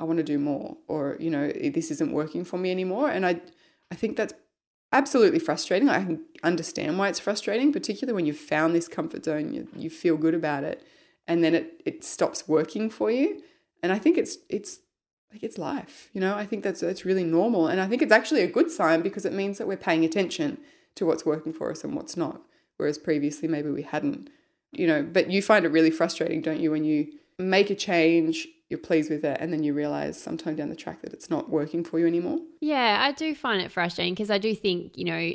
I 0.00 0.04
want 0.04 0.16
to 0.16 0.24
do 0.24 0.38
more 0.38 0.76
or, 0.88 1.16
you 1.20 1.30
know, 1.30 1.48
this 1.48 1.92
isn't 1.92 2.12
working 2.12 2.44
for 2.44 2.58
me 2.58 2.70
anymore. 2.72 3.08
And 3.08 3.24
I 3.24 3.40
I 3.92 3.94
think 3.94 4.16
that's 4.16 4.34
absolutely 4.92 5.38
frustrating. 5.38 5.88
I 5.88 6.04
can 6.04 6.24
understand 6.42 6.98
why 6.98 7.08
it's 7.08 7.20
frustrating, 7.20 7.72
particularly 7.72 8.14
when 8.14 8.26
you've 8.26 8.36
found 8.36 8.74
this 8.74 8.88
comfort 8.88 9.24
zone, 9.24 9.52
you, 9.52 9.68
you 9.76 9.90
feel 9.90 10.16
good 10.16 10.34
about 10.34 10.64
it, 10.64 10.82
and 11.26 11.44
then 11.44 11.54
it, 11.54 11.80
it 11.84 12.04
stops 12.04 12.48
working 12.48 12.90
for 12.90 13.10
you. 13.10 13.42
And 13.82 13.92
I 13.92 13.98
think 13.98 14.18
it's 14.18 14.38
it's 14.48 14.80
like 15.32 15.42
it's 15.42 15.58
life, 15.58 16.10
you 16.12 16.20
know. 16.20 16.34
I 16.34 16.44
think 16.44 16.62
that's 16.62 16.80
that's 16.80 17.04
really 17.04 17.24
normal, 17.24 17.66
and 17.66 17.80
I 17.80 17.86
think 17.86 18.02
it's 18.02 18.12
actually 18.12 18.42
a 18.42 18.50
good 18.50 18.70
sign 18.70 19.02
because 19.02 19.24
it 19.24 19.32
means 19.32 19.58
that 19.58 19.68
we're 19.68 19.76
paying 19.76 20.04
attention 20.04 20.58
to 20.96 21.06
what's 21.06 21.24
working 21.24 21.52
for 21.52 21.70
us 21.70 21.84
and 21.84 21.94
what's 21.94 22.16
not. 22.16 22.42
Whereas 22.76 22.98
previously 22.98 23.48
maybe 23.48 23.70
we 23.70 23.82
hadn't, 23.82 24.30
you 24.72 24.86
know. 24.86 25.02
But 25.02 25.30
you 25.30 25.42
find 25.42 25.64
it 25.64 25.72
really 25.72 25.90
frustrating, 25.90 26.42
don't 26.42 26.60
you, 26.60 26.70
when 26.70 26.84
you 26.84 27.12
make 27.38 27.70
a 27.70 27.74
change, 27.74 28.48
you're 28.70 28.78
pleased 28.78 29.10
with 29.10 29.24
it, 29.24 29.36
and 29.40 29.52
then 29.52 29.62
you 29.62 29.74
realize 29.74 30.20
sometime 30.20 30.56
down 30.56 30.70
the 30.70 30.76
track 30.76 31.02
that 31.02 31.12
it's 31.12 31.28
not 31.28 31.50
working 31.50 31.84
for 31.84 31.98
you 31.98 32.06
anymore. 32.06 32.38
Yeah, 32.60 32.98
I 33.02 33.12
do 33.12 33.34
find 33.34 33.60
it 33.60 33.72
frustrating 33.72 34.14
because 34.14 34.30
I 34.30 34.38
do 34.38 34.54
think, 34.54 34.96
you 34.96 35.04
know, 35.04 35.32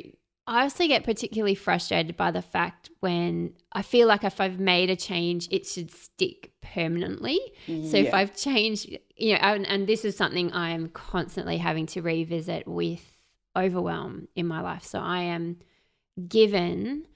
I 0.48 0.62
also 0.62 0.86
get 0.86 1.04
particularly 1.04 1.56
frustrated 1.56 2.16
by 2.16 2.30
the 2.30 2.42
fact 2.42 2.90
when 3.00 3.54
I 3.72 3.82
feel 3.82 4.06
like 4.06 4.22
if 4.22 4.40
I've 4.40 4.60
made 4.60 4.90
a 4.90 4.96
change, 4.96 5.48
it 5.50 5.66
should 5.66 5.90
stick 5.90 6.52
permanently. 6.62 7.38
So 7.66 7.96
if 7.96 8.14
I've 8.14 8.36
changed, 8.36 8.96
you 9.16 9.32
know, 9.32 9.40
and, 9.40 9.66
and 9.66 9.86
this 9.88 10.04
is 10.04 10.16
something 10.16 10.52
I 10.52 10.70
am 10.70 10.88
constantly 10.88 11.56
having 11.56 11.86
to 11.86 12.00
revisit 12.00 12.68
with 12.68 13.02
overwhelm 13.56 14.28
in 14.36 14.46
my 14.46 14.60
life. 14.60 14.84
So 14.84 15.00
I 15.00 15.22
am 15.22 15.58
given 16.28 17.06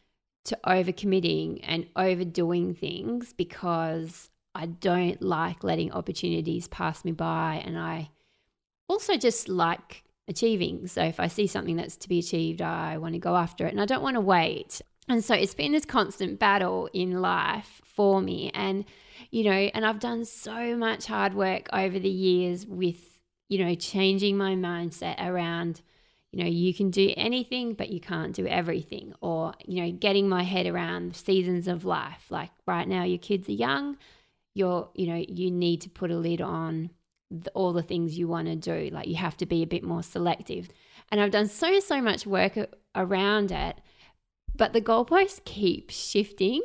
to 0.46 0.58
overcommitting 0.66 1.60
and 1.62 1.86
overdoing 1.94 2.74
things 2.74 3.32
because 3.32 4.29
I 4.54 4.66
don't 4.66 5.20
like 5.22 5.62
letting 5.64 5.92
opportunities 5.92 6.68
pass 6.68 7.04
me 7.04 7.12
by. 7.12 7.62
And 7.64 7.78
I 7.78 8.10
also 8.88 9.16
just 9.16 9.48
like 9.48 10.04
achieving. 10.28 10.86
So 10.86 11.02
if 11.02 11.20
I 11.20 11.28
see 11.28 11.46
something 11.46 11.76
that's 11.76 11.96
to 11.98 12.08
be 12.08 12.18
achieved, 12.18 12.62
I 12.62 12.98
want 12.98 13.14
to 13.14 13.18
go 13.18 13.36
after 13.36 13.66
it 13.66 13.72
and 13.72 13.80
I 13.80 13.86
don't 13.86 14.02
want 14.02 14.14
to 14.14 14.20
wait. 14.20 14.80
And 15.08 15.24
so 15.24 15.34
it's 15.34 15.54
been 15.54 15.72
this 15.72 15.84
constant 15.84 16.38
battle 16.38 16.88
in 16.92 17.20
life 17.20 17.80
for 17.84 18.20
me. 18.20 18.50
And, 18.54 18.84
you 19.30 19.44
know, 19.44 19.50
and 19.50 19.84
I've 19.84 19.98
done 19.98 20.24
so 20.24 20.76
much 20.76 21.06
hard 21.06 21.34
work 21.34 21.68
over 21.72 21.98
the 21.98 22.08
years 22.08 22.66
with, 22.66 23.20
you 23.48 23.64
know, 23.64 23.74
changing 23.74 24.36
my 24.36 24.54
mindset 24.54 25.20
around, 25.20 25.82
you 26.30 26.42
know, 26.42 26.48
you 26.48 26.72
can 26.72 26.90
do 26.90 27.12
anything, 27.16 27.74
but 27.74 27.90
you 27.90 28.00
can't 28.00 28.34
do 28.34 28.46
everything. 28.46 29.12
Or, 29.20 29.52
you 29.66 29.82
know, 29.82 29.90
getting 29.90 30.28
my 30.28 30.44
head 30.44 30.66
around 30.66 31.16
seasons 31.16 31.66
of 31.66 31.84
life. 31.84 32.26
Like 32.30 32.50
right 32.66 32.86
now, 32.86 33.02
your 33.02 33.18
kids 33.18 33.48
are 33.48 33.52
young, 33.52 33.96
you're, 34.54 34.88
you 34.94 35.06
know, 35.06 35.24
you 35.28 35.50
need 35.50 35.80
to 35.82 35.90
put 35.90 36.10
a 36.10 36.16
lid 36.16 36.40
on 36.40 36.90
the, 37.30 37.50
all 37.52 37.72
the 37.72 37.82
things 37.82 38.18
you 38.18 38.28
want 38.28 38.48
to 38.48 38.56
do. 38.56 38.90
Like 38.92 39.06
you 39.06 39.16
have 39.16 39.36
to 39.38 39.46
be 39.46 39.62
a 39.62 39.66
bit 39.66 39.82
more 39.82 40.02
selective. 40.02 40.68
And 41.10 41.20
I've 41.20 41.30
done 41.30 41.48
so, 41.48 41.80
so 41.80 42.00
much 42.00 42.26
work 42.26 42.58
around 42.94 43.52
it, 43.52 43.76
but 44.54 44.72
the 44.72 44.80
goalposts 44.80 45.44
keep 45.44 45.90
shifting. 45.90 46.62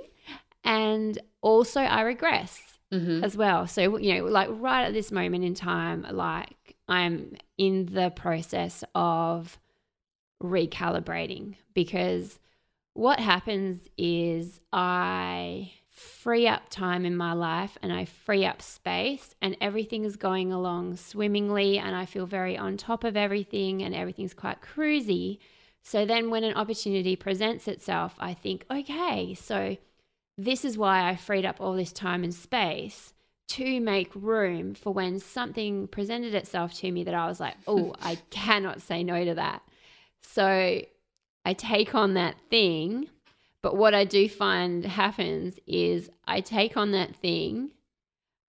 And 0.63 1.20
also, 1.42 1.82
I 1.82 2.01
regress 2.01 2.62
Mm-hmm. 2.94 3.24
as 3.24 3.36
well. 3.36 3.65
So, 3.68 3.98
you 3.98 4.13
know, 4.13 4.25
like 4.25 4.48
right 4.51 4.86
at 4.86 4.94
this 4.94 5.12
moment 5.12 5.44
in 5.44 5.56
time, 5.56 6.06
like 6.10 6.75
I'm 6.88 7.36
in 7.58 7.88
the 7.88 8.12
process 8.12 8.84
of 8.94 9.58
recalibrating 10.42 11.56
because 11.74 12.39
what 12.94 13.20
happens 13.20 13.80
is 13.98 14.62
I 14.72 15.72
free 15.96 16.46
up 16.46 16.70
time 16.70 17.06
in 17.06 17.16
my 17.16 17.32
life 17.32 17.78
and 17.82 17.92
I 17.92 18.04
free 18.04 18.46
up 18.46 18.62
space 18.62 19.34
and 19.42 19.56
everything 19.62 20.04
is 20.04 20.18
going 20.18 20.52
along 20.52 20.98
swimmingly 20.98 21.80
and 21.80 21.96
I 21.96 22.06
feel 22.06 22.25
very 22.25 22.58
on 22.58 22.75
top 22.75 23.06
of 23.06 23.16
everything 23.16 23.82
and 23.82 23.96
everything's 23.96 24.34
quite 24.34 24.62
cruisy. 24.62 25.40
So 25.84 26.06
then 26.06 26.30
when 26.30 26.44
an 26.44 26.56
opportunity 26.56 27.16
presents 27.16 27.70
itself, 27.70 28.14
I 28.20 28.34
think, 28.34 28.66
okay, 28.70 29.36
so 29.36 29.78
this 30.38 30.66
is 30.66 30.78
why 30.78 31.08
I 31.10 31.16
freed 31.16 31.46
up 31.46 31.62
all 31.62 31.74
this 31.74 31.94
time 31.94 32.25
and 32.25 32.34
space 32.34 33.14
to 33.48 33.80
make 33.80 34.12
room 34.16 34.74
for 34.74 34.92
when 34.92 35.20
something 35.20 35.88
presented 35.88 36.34
itself 36.34 36.74
to 36.74 36.92
me 36.92 37.06
that 37.06 37.14
I 37.14 37.28
was 37.28 37.40
like, 37.40 37.56
oh, 37.68 37.94
I 38.02 38.16
cannot 38.32 38.82
say 38.82 39.02
no 39.02 39.24
to 39.24 39.36
that. 39.36 39.62
So 40.24 40.82
I 41.46 41.54
take 41.54 41.96
on 41.96 42.16
that 42.16 42.36
thing. 42.50 43.10
But 43.65 43.77
what 43.77 43.95
I 43.95 44.03
do 44.03 44.29
find 44.29 44.86
happens 44.86 45.57
is 45.65 46.12
I 46.27 46.41
take 46.41 46.77
on 46.77 46.91
that 46.91 47.15
thing. 47.15 47.72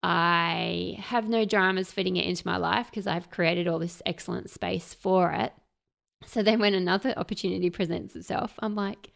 I 0.02 0.98
have 0.98 1.30
no 1.30 1.46
dramas 1.46 1.92
fitting 1.92 2.18
it 2.18 2.26
into 2.26 2.48
my 2.48 2.58
life 2.58 2.88
because 2.90 3.06
I've 3.06 3.30
created 3.30 3.68
all 3.68 3.78
this 3.78 4.02
excellent 4.08 4.50
space 4.50 4.96
for 4.96 5.32
it. 5.32 5.54
So 6.26 6.42
then 6.42 6.60
when 6.60 6.74
another 6.74 7.14
opportunity 7.16 7.70
presents 7.70 8.16
itself, 8.16 8.56
I'm 8.58 8.74
like, 8.74 9.12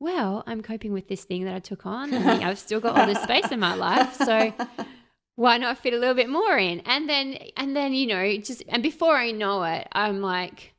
well, 0.00 0.42
I'm 0.48 0.62
coping 0.62 0.92
with 0.92 1.06
this 1.06 1.22
thing 1.22 1.44
that 1.44 1.54
I 1.54 1.60
took 1.60 1.86
on. 1.86 2.12
and 2.12 2.42
I've 2.42 2.58
still 2.58 2.80
got 2.80 2.98
all 2.98 3.06
this 3.06 3.22
space 3.22 3.52
in 3.52 3.60
my 3.60 3.76
life. 3.76 4.14
So 4.16 4.52
why 5.36 5.58
not 5.58 5.78
fit 5.78 5.94
a 5.94 5.98
little 5.98 6.16
bit 6.16 6.28
more 6.28 6.58
in? 6.58 6.80
And 6.80 7.08
then, 7.08 7.38
and 7.56 7.76
then, 7.76 7.94
you 7.94 8.08
know, 8.08 8.36
just, 8.38 8.64
and 8.68 8.82
before 8.82 9.14
I 9.14 9.30
know 9.30 9.62
it, 9.62 9.86
I'm 9.92 10.20
like, 10.20 10.74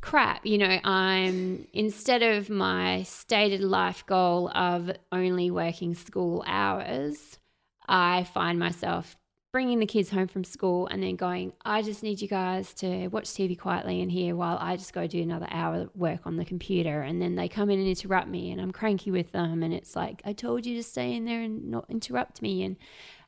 crap, 0.00 0.46
you 0.46 0.58
know, 0.58 0.78
I'm, 0.84 1.66
instead 1.72 2.22
of 2.22 2.50
my 2.50 3.02
stated 3.02 3.60
life 3.60 4.04
goal 4.06 4.48
of 4.50 4.90
only 5.12 5.50
working 5.50 5.94
school 5.94 6.42
hours, 6.46 7.38
I 7.86 8.24
find 8.24 8.58
myself 8.58 9.16
bringing 9.52 9.80
the 9.80 9.86
kids 9.86 10.10
home 10.10 10.28
from 10.28 10.44
school 10.44 10.86
and 10.86 11.02
then 11.02 11.16
going, 11.16 11.52
I 11.64 11.82
just 11.82 12.02
need 12.02 12.22
you 12.22 12.28
guys 12.28 12.72
to 12.74 13.08
watch 13.08 13.24
TV 13.24 13.58
quietly 13.58 14.00
in 14.00 14.08
here 14.08 14.36
while 14.36 14.56
I 14.60 14.76
just 14.76 14.92
go 14.92 15.06
do 15.06 15.20
another 15.20 15.48
hour 15.50 15.82
of 15.82 15.90
work 15.96 16.20
on 16.24 16.36
the 16.36 16.44
computer. 16.44 17.02
And 17.02 17.20
then 17.20 17.34
they 17.34 17.48
come 17.48 17.68
in 17.68 17.80
and 17.80 17.88
interrupt 17.88 18.28
me 18.28 18.52
and 18.52 18.60
I'm 18.60 18.70
cranky 18.70 19.10
with 19.10 19.32
them. 19.32 19.62
And 19.62 19.74
it's 19.74 19.96
like, 19.96 20.22
I 20.24 20.32
told 20.32 20.66
you 20.66 20.76
to 20.76 20.82
stay 20.82 21.14
in 21.14 21.24
there 21.24 21.42
and 21.42 21.68
not 21.68 21.86
interrupt 21.88 22.42
me. 22.42 22.62
And, 22.62 22.76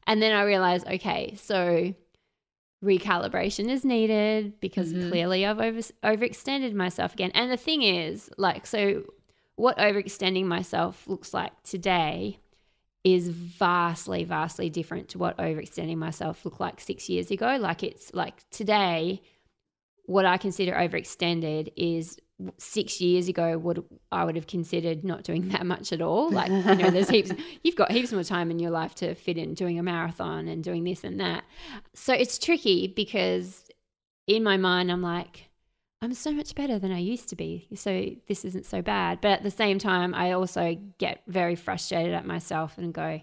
and 0.07 0.23
then 0.23 0.33
I 0.33 0.43
realize, 0.43 0.85
okay, 0.85 1.35
so 1.35 1.93
recalibration 2.83 3.69
is 3.71 3.85
needed 3.85 4.59
because 4.61 4.93
Mhm. 4.93 5.09
clearly 5.09 5.47
I've 5.47 5.61
over, 5.61 5.81
overextended 6.03 6.75
myself 6.75 7.15
again. 7.15 7.31
And 7.35 7.51
the 7.51 7.57
thing 7.57 7.83
is, 7.83 8.31
like, 8.39 8.67
so 8.67 9.05
what 9.57 9.79
overextending 9.79 10.45
myself 10.47 11.07
looks 11.07 11.33
like 11.33 11.53
today 11.63 12.39
is 13.05 13.29
vastly, 13.29 14.25
vastly 14.25 14.71
different 14.71 15.09
to 15.11 15.19
what 15.19 15.37
overextending 15.39 15.97
myself 15.97 16.45
looked 16.45 16.61
like 16.61 16.81
six 16.81 17.09
years 17.09 17.31
ago. 17.31 17.57
Like 17.61 17.83
it's 17.83 18.13
like 18.15 18.49
today, 18.51 19.23
what 20.07 20.25
I 20.25 20.37
consider 20.37 20.73
overextended 20.73 21.73
is 21.77 22.19
six 22.59 23.01
years 23.01 23.29
ago 23.29 23.57
would 23.59 23.85
I 24.11 24.25
would 24.25 24.37
have 24.37 24.47
considered 24.47 25.05
not 25.05 25.23
doing 25.23 25.49
that 25.51 25.67
much 25.67 25.93
at 25.93 26.01
all. 26.01 26.31
Like, 26.31 26.51
you 26.51 26.75
know, 26.77 26.91
there's 26.91 27.09
heaps 27.09 27.33
you've 27.63 27.77
got 27.77 27.91
heaps 27.91 28.13
more 28.13 28.25
time 28.25 28.51
in 28.51 28.59
your 28.59 28.71
life 28.71 28.95
to 28.97 29.15
fit 29.15 29.39
in 29.39 29.55
doing 29.55 29.79
a 29.79 29.83
marathon 29.83 30.49
and 30.49 30.63
doing 30.63 30.85
this 30.85 31.05
and 31.05 31.21
that. 31.21 31.45
So 31.95 32.13
it's 32.13 32.39
tricky 32.39 32.89
because 32.89 33.69
in 34.27 34.43
my 34.43 34.57
mind 34.57 34.91
I'm 34.91 35.03
like, 35.03 35.51
I'm 36.03 36.15
so 36.15 36.33
much 36.33 36.57
better 36.57 36.81
than 36.81 36.91
I 36.91 36.99
used 36.99 37.29
to 37.29 37.37
be. 37.37 37.69
So 37.77 38.11
this 38.27 38.45
isn't 38.45 38.67
so 38.67 38.83
bad. 38.83 39.21
But 39.21 39.31
at 39.31 39.43
the 39.45 39.53
same 39.53 39.79
time, 39.79 40.15
I 40.15 40.33
also 40.33 40.77
get 40.99 41.23
very 41.29 41.55
frustrated 41.55 42.13
at 42.13 42.27
myself 42.27 42.77
and 42.77 42.93
go, 42.93 43.23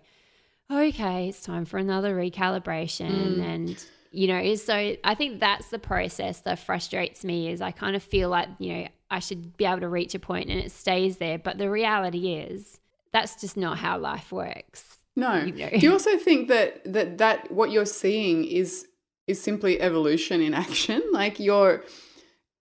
okay, 0.72 1.28
it's 1.28 1.42
time 1.42 1.66
for 1.66 1.78
another 1.78 2.16
recalibration. 2.16 3.38
Mm. 3.38 3.42
And, 3.42 3.86
you 4.12 4.28
know, 4.28 4.56
so 4.56 4.96
I 5.04 5.16
think 5.16 5.40
that's 5.40 5.70
the 5.70 5.80
process 5.80 6.42
that 6.42 6.60
frustrates 6.60 7.24
me 7.24 7.50
is 7.50 7.62
I 7.62 7.72
kind 7.72 7.96
of 7.96 8.04
feel 8.04 8.30
like, 8.30 8.50
you 8.58 8.74
know, 8.74 8.88
I 9.12 9.20
should 9.20 9.56
be 9.58 9.66
able 9.66 9.82
to 9.82 9.90
reach 9.90 10.16
a 10.16 10.20
point 10.20 10.50
and 10.50 10.60
it 10.60 10.72
stays 10.72 11.18
there. 11.18 11.38
But 11.38 11.58
the 11.58 11.70
reality 11.70 12.34
is 12.34 12.80
that's 13.12 13.40
just 13.40 13.58
not 13.58 13.78
how 13.78 13.98
life 13.98 14.32
works. 14.32 14.98
No. 15.16 15.36
You 15.46 15.54
know. 15.54 15.70
Do 15.70 15.78
you 15.78 15.92
also 15.92 16.18
think 16.18 16.48
that 16.48 16.92
that 16.92 17.18
that 17.20 17.52
what 17.52 17.72
you're 17.72 17.86
seeing 17.86 18.46
is 18.46 18.88
is 19.28 19.42
simply 19.42 19.80
evolution 19.80 20.42
in 20.42 20.54
action? 20.66 21.02
Like 21.12 21.40
you're 21.40 21.84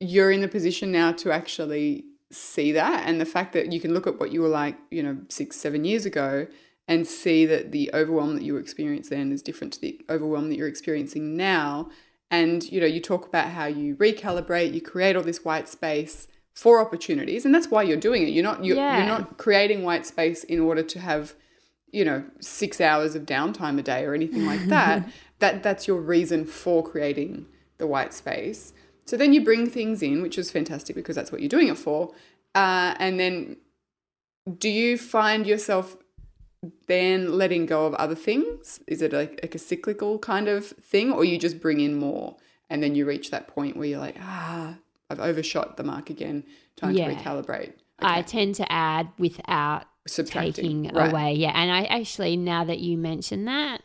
you're 0.00 0.30
in 0.30 0.40
the 0.40 0.48
position 0.48 0.92
now 0.92 1.12
to 1.12 1.32
actually 1.32 2.04
see 2.30 2.72
that 2.72 3.08
and 3.08 3.18
the 3.18 3.24
fact 3.24 3.54
that 3.54 3.72
you 3.72 3.80
can 3.80 3.94
look 3.94 4.06
at 4.06 4.20
what 4.20 4.30
you 4.32 4.42
were 4.42 4.48
like, 4.48 4.76
you 4.90 5.02
know, 5.02 5.16
6 5.30 5.56
7 5.56 5.84
years 5.84 6.04
ago 6.04 6.46
and 6.88 7.06
see 7.06 7.44
that 7.46 7.70
the 7.70 7.90
overwhelm 7.94 8.34
that 8.34 8.42
you 8.42 8.56
experienced 8.56 9.10
then 9.10 9.30
is 9.30 9.42
different 9.42 9.72
to 9.74 9.80
the 9.80 10.00
overwhelm 10.10 10.48
that 10.48 10.56
you're 10.56 10.66
experiencing 10.66 11.36
now 11.36 11.88
and 12.30 12.64
you 12.70 12.78
know, 12.80 12.86
you 12.86 13.00
talk 13.00 13.26
about 13.26 13.48
how 13.52 13.64
you 13.66 13.94
recalibrate, 13.96 14.74
you 14.74 14.82
create 14.82 15.16
all 15.16 15.22
this 15.22 15.44
white 15.46 15.66
space 15.68 16.28
for 16.54 16.80
opportunities 16.80 17.44
and 17.44 17.54
that's 17.54 17.68
why 17.70 17.82
you're 17.82 17.96
doing 17.96 18.22
it. 18.24 18.30
You're 18.30 18.42
not 18.42 18.64
you're, 18.64 18.76
Yeah. 18.76 18.98
you're 18.98 19.06
not 19.06 19.38
creating 19.38 19.82
white 19.84 20.04
space 20.06 20.42
in 20.44 20.58
order 20.60 20.82
to 20.82 20.98
have 20.98 21.34
you 21.90 22.04
know 22.04 22.24
six 22.40 22.80
hours 22.80 23.14
of 23.14 23.22
downtime 23.24 23.78
a 23.78 23.82
day 23.82 24.04
or 24.04 24.12
anything 24.14 24.44
like 24.44 24.66
that 24.76 25.08
that 25.38 25.62
that's 25.62 25.86
your 25.88 26.00
reason 26.00 26.44
for 26.44 26.82
creating 26.82 27.46
the 27.78 27.86
white 27.86 28.12
space 28.12 28.74
so 29.06 29.16
then 29.16 29.32
you 29.32 29.42
bring 29.42 29.66
things 29.70 30.02
in 30.02 30.20
which 30.20 30.36
is 30.36 30.50
fantastic 30.50 30.94
because 30.94 31.16
that's 31.16 31.32
what 31.32 31.40
you're 31.40 31.48
doing 31.48 31.68
it 31.68 31.78
for 31.78 32.12
uh, 32.54 32.94
and 32.98 33.18
then 33.18 33.56
do 34.58 34.68
you 34.68 34.98
find 34.98 35.46
yourself 35.46 35.96
then 36.86 37.38
letting 37.38 37.66
go 37.66 37.86
of 37.86 37.94
other 37.94 38.14
things 38.14 38.80
is 38.86 39.00
it 39.02 39.12
like, 39.12 39.38
like 39.42 39.54
a 39.54 39.58
cyclical 39.58 40.18
kind 40.18 40.48
of 40.48 40.66
thing 40.66 41.12
or 41.12 41.24
you 41.24 41.38
just 41.38 41.60
bring 41.60 41.80
in 41.80 41.94
more 41.94 42.36
and 42.68 42.82
then 42.82 42.94
you 42.94 43.06
reach 43.06 43.30
that 43.30 43.46
point 43.46 43.76
where 43.76 43.86
you're 43.86 44.00
like 44.00 44.16
ah 44.20 44.74
i've 45.08 45.20
overshot 45.20 45.76
the 45.76 45.84
mark 45.84 46.10
again 46.10 46.42
time 46.76 46.94
Yeah. 46.94 47.08
to 47.08 47.14
recalibrate 47.14 47.74
I 48.00 48.22
tend 48.22 48.54
to 48.56 48.70
add 48.72 49.08
without 49.18 49.84
subtracting 50.06 50.84
taking 50.84 50.94
Right. 50.94 51.10
away. 51.10 51.32
Yeah. 51.34 51.50
And 51.52 51.68
I 51.72 51.82
actually, 51.86 52.36
now 52.36 52.62
that 52.62 52.78
you 52.78 52.96
mention 52.96 53.44
that, 53.46 53.82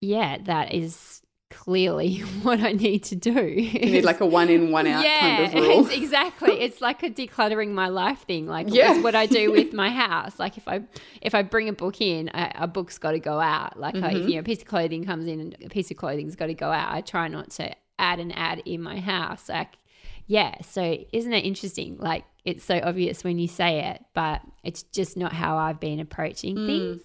yeah, 0.00 0.38
that 0.42 0.74
is 0.74 1.17
clearly 1.50 2.18
what 2.42 2.60
I 2.60 2.72
need 2.72 3.04
to 3.04 3.16
do. 3.16 3.30
you 3.32 3.80
need 3.80 4.04
like 4.04 4.20
a 4.20 4.26
one 4.26 4.48
in 4.50 4.70
one 4.70 4.86
out 4.86 5.04
kind 5.04 5.44
of 5.44 5.54
rule 5.62 5.86
It's 5.86 5.96
exactly. 5.96 6.52
It's 6.60 6.80
like 6.80 7.02
a 7.02 7.10
decluttering 7.10 7.72
my 7.72 7.88
life 7.88 8.20
thing. 8.26 8.46
Like 8.46 8.66
Yeah. 8.70 8.94
it's 8.94 9.02
what 9.02 9.14
I 9.14 9.26
do 9.26 9.50
with 9.52 9.72
my 9.72 9.90
house. 10.04 10.38
Like 10.38 10.56
if 10.56 10.68
I 10.68 10.82
if 11.22 11.34
I 11.34 11.42
bring 11.42 11.68
a 11.68 11.72
book 11.72 12.00
in, 12.00 12.28
a, 12.34 12.52
a 12.56 12.66
book's 12.66 12.98
got 12.98 13.12
to 13.12 13.20
go 13.20 13.40
out. 13.40 13.78
Like 13.78 13.94
I, 13.96 13.98
if 13.98 14.04
Mm-hmm. 14.18 14.28
you 14.28 14.34
know 14.34 14.40
a 14.40 14.44
piece 14.44 14.60
of 14.60 14.66
clothing 14.68 15.04
comes 15.04 15.26
in, 15.26 15.40
and 15.40 15.56
a 15.64 15.68
piece 15.68 15.90
of 15.90 15.96
clothing's 15.96 16.36
got 16.36 16.46
to 16.46 16.54
go 16.54 16.70
out. 16.70 16.92
I 16.92 17.00
try 17.00 17.28
not 17.28 17.50
to 17.52 17.74
add 17.98 18.18
and 18.20 18.36
add 18.36 18.62
in 18.64 18.82
my 18.82 19.00
house. 19.00 19.48
Like 19.48 19.78
yeah. 20.26 20.54
So 20.62 20.98
isn't 21.12 21.32
it 21.32 21.44
interesting? 21.44 21.96
Like 21.98 22.24
it's 22.44 22.64
so 22.64 22.78
obvious 22.82 23.24
when 23.24 23.38
you 23.38 23.48
say 23.48 23.84
it, 23.86 24.04
but 24.14 24.42
it's 24.64 24.82
just 24.82 25.16
not 25.16 25.32
how 25.32 25.56
I've 25.56 25.80
been 25.80 26.00
approaching 26.00 26.56
Mm. 26.56 26.66
things. 26.66 27.00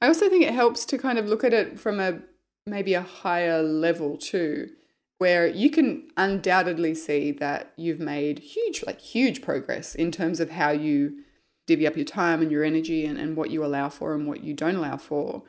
I 0.00 0.06
also 0.06 0.28
think 0.28 0.44
it 0.44 0.54
helps 0.54 0.84
to 0.86 0.98
kind 0.98 1.18
of 1.18 1.26
look 1.26 1.42
at 1.44 1.52
it 1.52 1.78
from 1.80 1.98
a 2.00 2.20
maybe 2.68 2.94
a 2.94 3.02
higher 3.02 3.62
level 3.62 4.16
too, 4.16 4.70
where 5.18 5.46
you 5.46 5.70
can 5.70 6.08
undoubtedly 6.16 6.94
see 6.94 7.32
that 7.32 7.72
you've 7.76 8.00
made 8.00 8.38
huge, 8.40 8.84
like 8.86 9.00
huge 9.00 9.42
progress 9.42 9.94
in 9.94 10.10
terms 10.12 10.40
of 10.40 10.50
how 10.50 10.70
you 10.70 11.24
divvy 11.66 11.86
up 11.86 11.96
your 11.96 12.04
time 12.04 12.40
and 12.40 12.50
your 12.50 12.64
energy 12.64 13.04
and, 13.04 13.18
and 13.18 13.36
what 13.36 13.50
you 13.50 13.64
allow 13.64 13.88
for 13.88 14.14
and 14.14 14.26
what 14.26 14.42
you 14.44 14.54
don't 14.54 14.76
allow 14.76 14.96
for. 14.96 15.42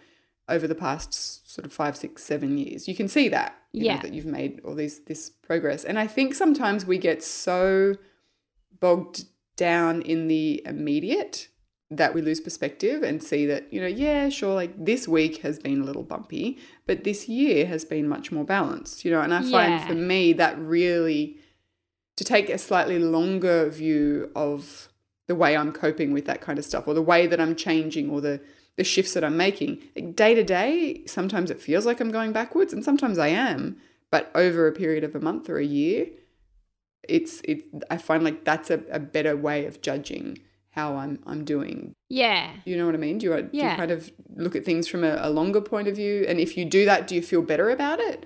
over 0.49 0.67
the 0.67 0.73
past 0.73 1.13
sort 1.47 1.63
of 1.63 1.71
five, 1.71 1.95
six, 1.95 2.23
seven 2.23 2.57
years. 2.57 2.87
You 2.87 2.95
can 2.95 3.07
see 3.07 3.29
that. 3.29 3.55
You 3.71 3.81
know, 3.81 3.85
Yeah. 3.93 4.01
that 4.01 4.13
you've 4.15 4.25
made 4.25 4.59
all 4.65 4.73
these 4.73 5.01
this 5.01 5.29
progress. 5.29 5.85
And 5.85 5.99
I 5.99 6.07
think 6.07 6.33
sometimes 6.33 6.87
we 6.87 6.97
get 6.97 7.21
so 7.23 7.95
bogged 8.79 9.25
down 9.55 10.01
in 10.01 10.27
the 10.27 10.63
immediate 10.65 11.49
that 11.91 12.13
we 12.13 12.21
lose 12.21 12.39
perspective 12.39 13.01
and 13.01 13.21
see 13.23 13.45
that, 13.47 13.71
you 13.73 13.81
know, 13.81 13.87
yeah, 13.87 14.29
sure, 14.29 14.53
like 14.53 14.73
this 14.83 15.07
week 15.07 15.37
has 15.41 15.57
been 15.57 15.81
a 15.81 15.83
little 15.83 16.03
bumpy, 16.03 16.57
but 16.85 17.03
this 17.03 17.27
year 17.27 17.65
has 17.65 17.83
been 17.83 18.07
much 18.07 18.31
more 18.31 18.43
balanced, 18.43 19.03
you 19.03 19.09
know. 19.11 19.21
And 19.21 19.33
I 19.33 19.39
find 19.39 19.51
Yeah. 19.73 19.87
for 19.87 19.95
me 19.95 20.33
that 20.33 20.57
really 20.59 21.37
to 22.15 22.23
take 22.23 22.49
a 22.49 22.57
slightly 22.57 22.99
longer 22.99 23.69
view 23.69 24.29
of 24.35 24.89
the 25.27 25.35
way 25.35 25.55
I'm 25.57 25.71
coping 25.71 26.11
with 26.11 26.25
that 26.25 26.41
kind 26.41 26.59
of 26.59 26.65
stuff 26.65 26.87
or 26.87 26.93
the 26.93 27.01
way 27.01 27.25
that 27.27 27.39
I'm 27.39 27.55
changing 27.55 28.09
or 28.09 28.21
the 28.21 28.39
the 28.77 28.83
shifts 28.85 29.13
that 29.13 29.25
I'm 29.25 29.35
making. 29.35 29.79
Like, 29.93 30.15
Day 30.15 30.33
to 30.35 30.43
day, 30.43 31.01
sometimes 31.05 31.51
it 31.51 31.59
feels 31.59 31.85
like 31.85 31.99
I'm 31.99 32.11
going 32.11 32.31
backwards 32.31 32.71
and 32.71 32.81
sometimes 32.81 33.17
I 33.17 33.27
am, 33.27 33.75
but 34.09 34.31
over 34.33 34.67
a 34.67 34.71
period 34.71 35.03
of 35.03 35.15
a 35.15 35.19
month 35.19 35.49
or 35.49 35.57
a 35.57 35.65
year, 35.65 36.07
it's 37.07 37.41
it 37.41 37.65
I 37.89 37.97
find 37.97 38.23
like 38.23 38.45
that's 38.45 38.69
a, 38.69 38.81
a 38.91 38.99
better 38.99 39.35
way 39.35 39.65
of 39.65 39.81
judging 39.81 40.39
how 40.71 40.95
I'm 40.95 41.19
I'm 41.25 41.43
doing. 41.43 41.95
Yeah. 42.09 42.51
You 42.65 42.77
know 42.77 42.85
what 42.85 42.95
I 42.95 42.99
mean? 42.99 43.17
Do 43.17 43.27
you, 43.27 43.41
do 43.41 43.49
you 43.57 43.63
kind 43.63 43.91
of 43.91 44.11
look 44.35 44.55
at 44.55 44.65
things 44.65 44.87
from 44.87 45.03
a, 45.03 45.17
a 45.19 45.29
longer 45.29 45.61
point 45.61 45.87
of 45.87 45.95
view? 45.95 46.25
And 46.27 46.39
if 46.39 46.57
you 46.57 46.65
do 46.65 46.85
that, 46.85 47.07
do 47.07 47.15
you 47.15 47.21
feel 47.21 47.41
better 47.41 47.69
about 47.69 47.99
it? 47.99 48.25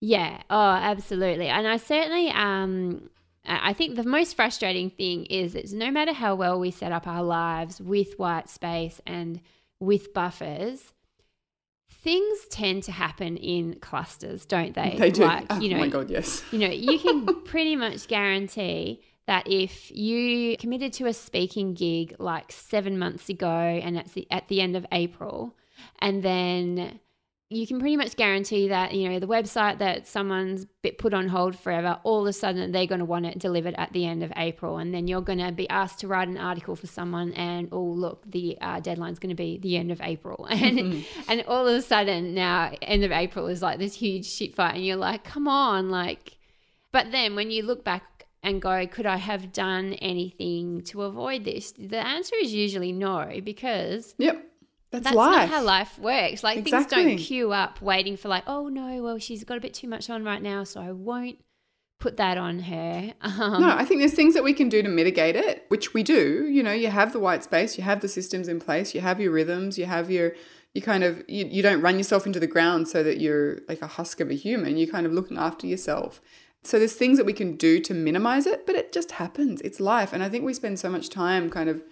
Yeah. 0.00 0.42
Oh, 0.50 0.70
absolutely. 0.70 1.48
And 1.48 1.66
I 1.66 1.76
certainly 1.76 2.28
um 2.30 3.10
I 3.44 3.72
think 3.72 3.96
the 3.96 4.04
most 4.04 4.36
frustrating 4.36 4.90
thing 4.90 5.24
is 5.26 5.54
it's 5.54 5.72
no 5.72 5.90
matter 5.90 6.12
how 6.12 6.34
well 6.34 6.60
we 6.60 6.70
set 6.70 6.92
up 6.92 7.06
our 7.06 7.22
lives 7.22 7.80
with 7.80 8.18
white 8.18 8.48
space 8.48 9.00
and 9.06 9.40
with 9.80 10.12
buffers, 10.12 10.92
things 11.90 12.46
tend 12.50 12.82
to 12.84 12.92
happen 12.92 13.36
in 13.36 13.78
clusters, 13.80 14.44
don't 14.44 14.74
they? 14.74 14.96
They 14.98 15.10
do. 15.10 15.24
Like, 15.24 15.46
oh 15.50 15.60
you 15.60 15.70
know, 15.70 15.78
my 15.78 15.88
god, 15.88 16.10
yes. 16.10 16.42
you 16.52 16.58
know, 16.58 16.68
you 16.68 16.98
can 16.98 17.42
pretty 17.44 17.76
much 17.76 18.06
guarantee 18.08 19.02
that 19.28 19.46
if 19.46 19.90
you 19.90 20.56
committed 20.56 20.90
to 20.94 21.06
a 21.06 21.12
speaking 21.12 21.74
gig 21.74 22.16
like 22.18 22.50
seven 22.50 22.98
months 22.98 23.28
ago 23.28 23.46
and 23.46 23.98
at 23.98 24.12
the, 24.14 24.26
at 24.30 24.48
the 24.48 24.62
end 24.62 24.74
of 24.74 24.86
April, 24.90 25.54
and 26.00 26.22
then 26.22 26.98
you 27.50 27.66
can 27.66 27.78
pretty 27.78 27.96
much 27.96 28.16
guarantee 28.16 28.68
that, 28.68 28.94
you 28.94 29.06
know, 29.06 29.18
the 29.18 29.26
website 29.26 29.78
that 29.78 30.06
someone's 30.06 30.64
bit 30.82 30.96
put 30.96 31.12
on 31.12 31.28
hold 31.28 31.58
forever, 31.58 31.98
all 32.04 32.22
of 32.22 32.26
a 32.26 32.32
sudden 32.32 32.72
they're 32.72 32.86
going 32.86 33.00
to 33.00 33.04
want 33.04 33.26
it 33.26 33.38
delivered 33.38 33.74
at 33.76 33.92
the 33.92 34.06
end 34.06 34.22
of 34.22 34.32
April. 34.36 34.78
And 34.78 34.94
then 34.94 35.06
you're 35.06 35.20
going 35.20 35.38
to 35.38 35.52
be 35.52 35.68
asked 35.68 36.00
to 36.00 36.08
write 36.08 36.28
an 36.28 36.38
article 36.38 36.74
for 36.74 36.86
someone, 36.86 37.32
and 37.34 37.68
oh, 37.70 37.82
look, 37.82 38.30
the 38.30 38.56
uh, 38.62 38.80
deadline's 38.80 39.18
going 39.18 39.30
to 39.30 39.36
be 39.36 39.58
the 39.58 39.76
end 39.76 39.92
of 39.92 40.00
April. 40.02 40.46
And, 40.58 41.04
and 41.28 41.44
all 41.46 41.68
of 41.68 41.76
a 41.76 41.82
sudden 41.82 42.34
now, 42.34 42.72
end 42.82 43.04
of 43.04 43.12
April 43.12 43.46
is 43.46 43.62
like 43.62 43.78
this 43.78 43.94
huge 43.94 44.26
shit 44.26 44.54
fight. 44.54 44.74
And 44.74 44.84
you're 44.84 44.96
like, 44.96 45.22
come 45.22 45.46
on, 45.46 45.90
like, 45.90 46.36
but 46.92 47.12
then 47.12 47.36
when 47.36 47.50
you 47.50 47.62
look 47.62 47.84
back 47.84 48.17
and 48.42 48.62
go, 48.62 48.86
could 48.86 49.06
I 49.06 49.16
have 49.16 49.52
done 49.52 49.94
anything 49.94 50.82
to 50.82 51.02
avoid 51.02 51.44
this? 51.44 51.72
The 51.72 51.98
answer 51.98 52.36
is 52.40 52.52
usually 52.52 52.92
no, 52.92 53.40
because 53.44 54.14
Yep. 54.18 54.44
That's, 54.90 55.04
that's 55.04 55.16
life. 55.16 55.36
not 55.36 55.48
how 55.50 55.62
life 55.64 55.98
works. 55.98 56.42
Like 56.42 56.64
things 56.64 56.86
don't 56.86 57.18
queue 57.18 57.52
up 57.52 57.82
waiting 57.82 58.16
for 58.16 58.28
like, 58.28 58.44
oh 58.46 58.68
no, 58.68 59.02
well 59.02 59.18
she's 59.18 59.44
got 59.44 59.58
a 59.58 59.60
bit 59.60 59.74
too 59.74 59.88
much 59.88 60.08
on 60.08 60.24
right 60.24 60.40
now, 60.40 60.64
so 60.64 60.80
I 60.80 60.92
won't 60.92 61.38
put 61.98 62.16
that 62.16 62.38
on 62.38 62.60
her. 62.60 63.12
Um, 63.20 63.60
No, 63.60 63.70
I 63.76 63.84
think 63.84 64.00
there's 64.00 64.14
things 64.14 64.34
that 64.34 64.44
we 64.44 64.52
can 64.52 64.68
do 64.68 64.82
to 64.82 64.88
mitigate 64.88 65.36
it, 65.36 65.64
which 65.68 65.92
we 65.94 66.02
do. 66.02 66.46
You 66.46 66.62
know, 66.62 66.72
you 66.72 66.88
have 66.88 67.12
the 67.12 67.18
white 67.18 67.44
space, 67.44 67.76
you 67.76 67.84
have 67.84 68.00
the 68.00 68.08
systems 68.08 68.48
in 68.48 68.60
place, 68.60 68.94
you 68.94 69.00
have 69.00 69.20
your 69.20 69.32
rhythms, 69.32 69.78
you 69.78 69.86
have 69.86 70.10
your, 70.10 70.32
you 70.74 70.80
kind 70.82 71.04
of, 71.04 71.22
you, 71.28 71.46
you 71.46 71.62
don't 71.62 71.80
run 71.80 71.98
yourself 71.98 72.26
into 72.26 72.40
the 72.40 72.46
ground 72.46 72.88
so 72.88 73.02
that 73.02 73.20
you're 73.20 73.58
like 73.68 73.82
a 73.82 73.86
husk 73.86 74.20
of 74.20 74.30
a 74.30 74.34
human. 74.34 74.76
You're 74.76 74.90
kind 74.90 75.06
of 75.06 75.12
looking 75.12 75.38
after 75.38 75.66
yourself. 75.66 76.20
So 76.68 76.78
there's 76.78 76.92
things 76.92 77.16
that 77.16 77.24
we 77.24 77.32
can 77.32 77.56
do 77.56 77.80
to 77.80 77.94
minimize 77.94 78.46
it, 78.46 78.66
but 78.66 78.74
it 78.74 78.92
just 78.92 79.12
happens. 79.12 79.62
It's 79.62 79.80
life. 79.80 80.12
And 80.12 80.22
I 80.22 80.28
think 80.28 80.44
we 80.44 80.52
spend 80.52 80.78
so 80.78 80.90
much 80.90 81.08
time 81.08 81.48
kind 81.48 81.70
of 81.70 81.82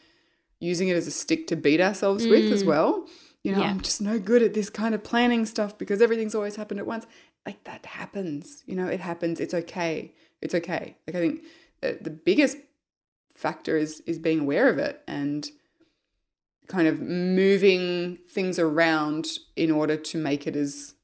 using 0.61 0.89
it 0.89 0.97
as 0.99 1.07
a 1.07 1.11
stick 1.11 1.47
to 1.47 1.57
beat 1.57 1.81
ourselves 1.81 2.27
with 2.27 2.53
as 2.53 2.63
mm. 2.63 2.67
well. 2.67 3.07
You 3.43 3.53
know, 3.53 3.61
Yeah. 3.61 3.71
I'm 3.71 3.81
just 3.81 4.03
no 4.03 4.19
good 4.19 4.43
at 4.43 4.53
this 4.53 4.69
kind 4.69 4.95
of 4.95 5.03
planning 5.03 5.47
stuff 5.47 5.79
because 5.79 6.03
everything's 6.03 6.35
always 6.35 6.57
happened 6.57 6.79
at 6.79 6.87
once. 6.87 7.07
Like 7.47 7.65
that 7.65 7.87
happens. 7.87 8.65
You 8.67 8.77
know, 8.77 8.87
it 8.87 9.01
happens. 9.01 9.41
It's 9.41 9.55
okay. 9.55 10.13
It's 10.43 10.55
okay. 10.55 10.99
Like 11.07 11.17
I 11.17 11.21
think 11.21 11.43
the, 11.81 12.11
biggest 12.11 12.59
factor 13.35 13.79
is 13.79 14.01
is 14.01 14.19
being 14.19 14.41
aware 14.41 14.69
of 14.69 14.77
it 14.77 15.01
and 15.09 15.49
kind 16.69 16.87
of 16.87 17.01
moving 17.01 18.19
things 18.29 18.59
around 18.59 19.27
in 19.55 19.71
order 19.71 19.97
to 19.97 20.19
make 20.19 20.47
it 20.47 20.55
as 20.55 20.97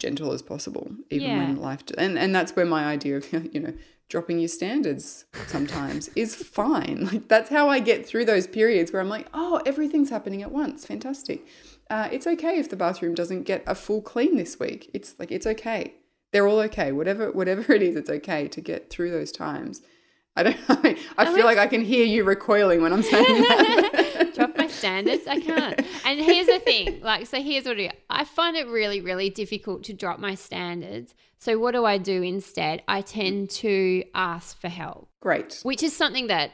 gentle 0.00 0.32
as 0.32 0.42
possible, 0.42 0.90
even 1.10 1.28
Yeah. 1.28 1.38
when 1.38 1.56
life. 1.60 1.84
And 1.96 2.18
and 2.18 2.34
that's 2.34 2.56
where 2.56 2.66
my 2.66 2.84
idea 2.84 3.16
of 3.18 3.32
you 3.54 3.60
know 3.60 3.74
dropping 4.08 4.40
your 4.40 4.48
standards 4.48 5.24
sometimes 5.46 6.10
is 6.16 6.34
fine. 6.34 7.08
Like 7.12 7.28
that's 7.28 7.50
how 7.50 7.68
I 7.68 7.78
get 7.78 8.04
through 8.04 8.24
those 8.24 8.48
periods 8.48 8.92
where 8.92 9.00
I'm 9.00 9.08
like, 9.08 9.28
oh, 9.32 9.60
everything's 9.64 10.10
happening 10.10 10.42
at 10.42 10.50
once. 10.50 10.84
Fantastic. 10.84 11.46
Uh, 11.88 12.08
it's 12.10 12.26
okay 12.26 12.58
if 12.58 12.68
the 12.68 12.76
bathroom 12.76 13.14
doesn't 13.14 13.44
get 13.44 13.62
a 13.66 13.74
full 13.74 14.02
clean 14.02 14.36
this 14.36 14.58
week. 14.58 14.90
It's 14.92 15.14
like 15.20 15.30
it's 15.30 15.46
okay. 15.46 15.94
They're 16.32 16.46
all 16.48 16.60
okay. 16.60 16.90
Whatever 16.92 17.30
whatever 17.30 17.72
it 17.72 17.82
is, 17.82 17.94
it's 17.96 18.10
okay 18.10 18.48
to 18.48 18.60
get 18.60 18.90
through 18.90 19.10
those 19.12 19.30
times. 19.32 19.82
I 20.36 20.44
don't. 20.44 20.56
I, 20.68 20.96
I 21.18 21.34
feel 21.34 21.44
like 21.44 21.58
I 21.58 21.66
can 21.66 21.82
hear 21.84 22.04
you 22.04 22.22
recoiling 22.24 22.82
when 22.82 22.92
I'm 22.92 23.02
saying 23.02 23.42
that. 23.42 23.99
Standards. 24.80 25.26
I 25.26 25.40
can't. 25.50 25.80
And 26.04 26.20
here's 26.20 26.46
the 26.46 26.58
thing 26.58 27.00
like, 27.00 27.26
so 27.26 27.40
here's 27.40 27.64
what 27.64 27.78
I 27.78 27.88
do 27.88 27.90
I 28.10 28.24
find 28.24 28.56
it 28.56 28.66
really, 28.66 29.00
really 29.00 29.30
difficult 29.30 29.84
to 29.84 29.92
drop 29.92 30.18
my 30.18 30.34
standards. 30.34 31.14
So, 31.38 31.58
what 31.58 31.72
do 31.72 31.84
I 31.84 31.96
do 31.98 32.22
instead? 32.22 32.82
I 32.86 33.00
tend 33.00 33.50
to 33.50 34.04
ask 34.14 34.60
for 34.60 34.68
help, 34.68 35.08
Great. 35.20 35.60
which 35.62 35.82
is 35.82 35.96
something 35.96 36.26
that 36.26 36.50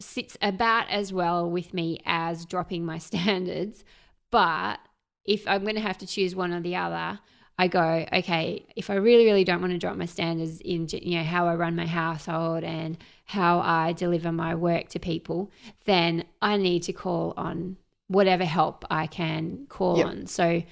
sits 0.00 0.36
about 0.40 0.88
as 0.88 1.12
well 1.12 1.50
with 1.50 1.74
me 1.74 2.00
as 2.06 2.46
dropping 2.46 2.84
my 2.84 2.98
standards. 3.10 3.84
But 4.30 4.78
if 5.24 5.46
I'm 5.46 5.62
going 5.62 5.74
to 5.74 5.80
have 5.80 5.98
to 5.98 6.06
choose 6.06 6.34
one 6.34 6.52
or 6.52 6.60
the 6.60 6.76
other, 6.76 7.20
I 7.60 7.68
go, 7.68 8.06
okay, 8.10 8.64
if 8.74 8.88
I 8.88 8.94
really, 8.94 9.26
really 9.26 9.44
don't 9.44 9.60
want 9.60 9.74
to 9.74 9.78
drop 9.78 9.94
my 9.94 10.06
standards 10.06 10.62
in, 10.62 10.88
you 10.90 11.18
know, 11.18 11.24
how 11.24 11.46
I 11.46 11.56
run 11.56 11.76
my 11.76 11.84
household 11.84 12.64
and 12.64 12.96
how 13.26 13.60
I 13.60 13.92
deliver 13.92 14.32
my 14.32 14.54
work 14.54 14.88
to 14.88 14.98
people, 14.98 15.50
then 15.84 16.24
I 16.40 16.56
need 16.56 16.84
to 16.84 16.94
call 16.94 17.34
on 17.36 17.76
whatever 18.08 18.46
help 18.46 18.86
I 18.90 19.06
can 19.06 19.66
call 19.68 19.98
Yep. 19.98 20.06
on. 20.06 20.26
So 20.26 20.62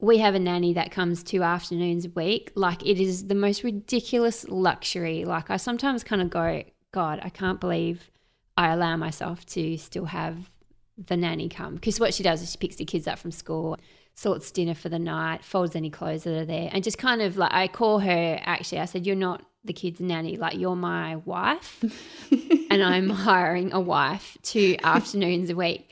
we 0.00 0.16
have 0.16 0.34
a 0.34 0.38
nanny 0.38 0.72
that 0.72 0.92
comes 0.92 1.22
two 1.22 1.42
afternoons 1.42 2.06
a 2.06 2.08
week. 2.08 2.52
Like 2.54 2.82
it 2.86 2.98
is 2.98 3.26
the 3.26 3.34
most 3.34 3.62
ridiculous 3.62 4.48
luxury. 4.48 5.26
Like 5.26 5.50
I 5.50 5.58
sometimes 5.58 6.02
kind 6.02 6.22
of 6.22 6.30
go, 6.30 6.62
God, 6.92 7.20
I 7.22 7.28
can't 7.28 7.60
believe 7.60 8.10
I 8.56 8.70
allow 8.70 8.96
myself 8.96 9.44
to 9.46 9.76
still 9.76 10.06
have 10.06 10.50
the 10.96 11.18
nanny 11.18 11.50
come 11.50 11.74
because 11.74 12.00
what 12.00 12.14
she 12.14 12.22
does 12.22 12.40
is 12.40 12.52
she 12.52 12.56
picks 12.56 12.76
the 12.76 12.86
kids 12.86 13.06
up 13.06 13.18
from 13.18 13.30
school 13.30 13.76
sorts 14.14 14.50
dinner 14.50 14.74
for 14.74 14.88
the 14.88 14.98
night 14.98 15.44
folds 15.44 15.74
any 15.74 15.90
clothes 15.90 16.24
that 16.24 16.34
are 16.34 16.44
there 16.44 16.68
and 16.72 16.84
just 16.84 16.98
kind 16.98 17.22
of 17.22 17.36
like 17.36 17.52
i 17.52 17.66
call 17.66 17.98
her 17.98 18.38
actually 18.42 18.78
i 18.78 18.84
said 18.84 19.06
you're 19.06 19.16
not 19.16 19.42
the 19.64 19.72
kids 19.72 20.00
nanny. 20.00 20.36
Like 20.36 20.58
you're 20.58 20.76
my 20.76 21.16
wife. 21.16 21.84
And 22.70 22.82
i'm 22.82 23.10
hiring 23.10 23.70
a 23.74 23.80
wife 23.80 24.38
two 24.42 24.76
afternoons 24.82 25.50
a 25.50 25.54
week. 25.54 25.90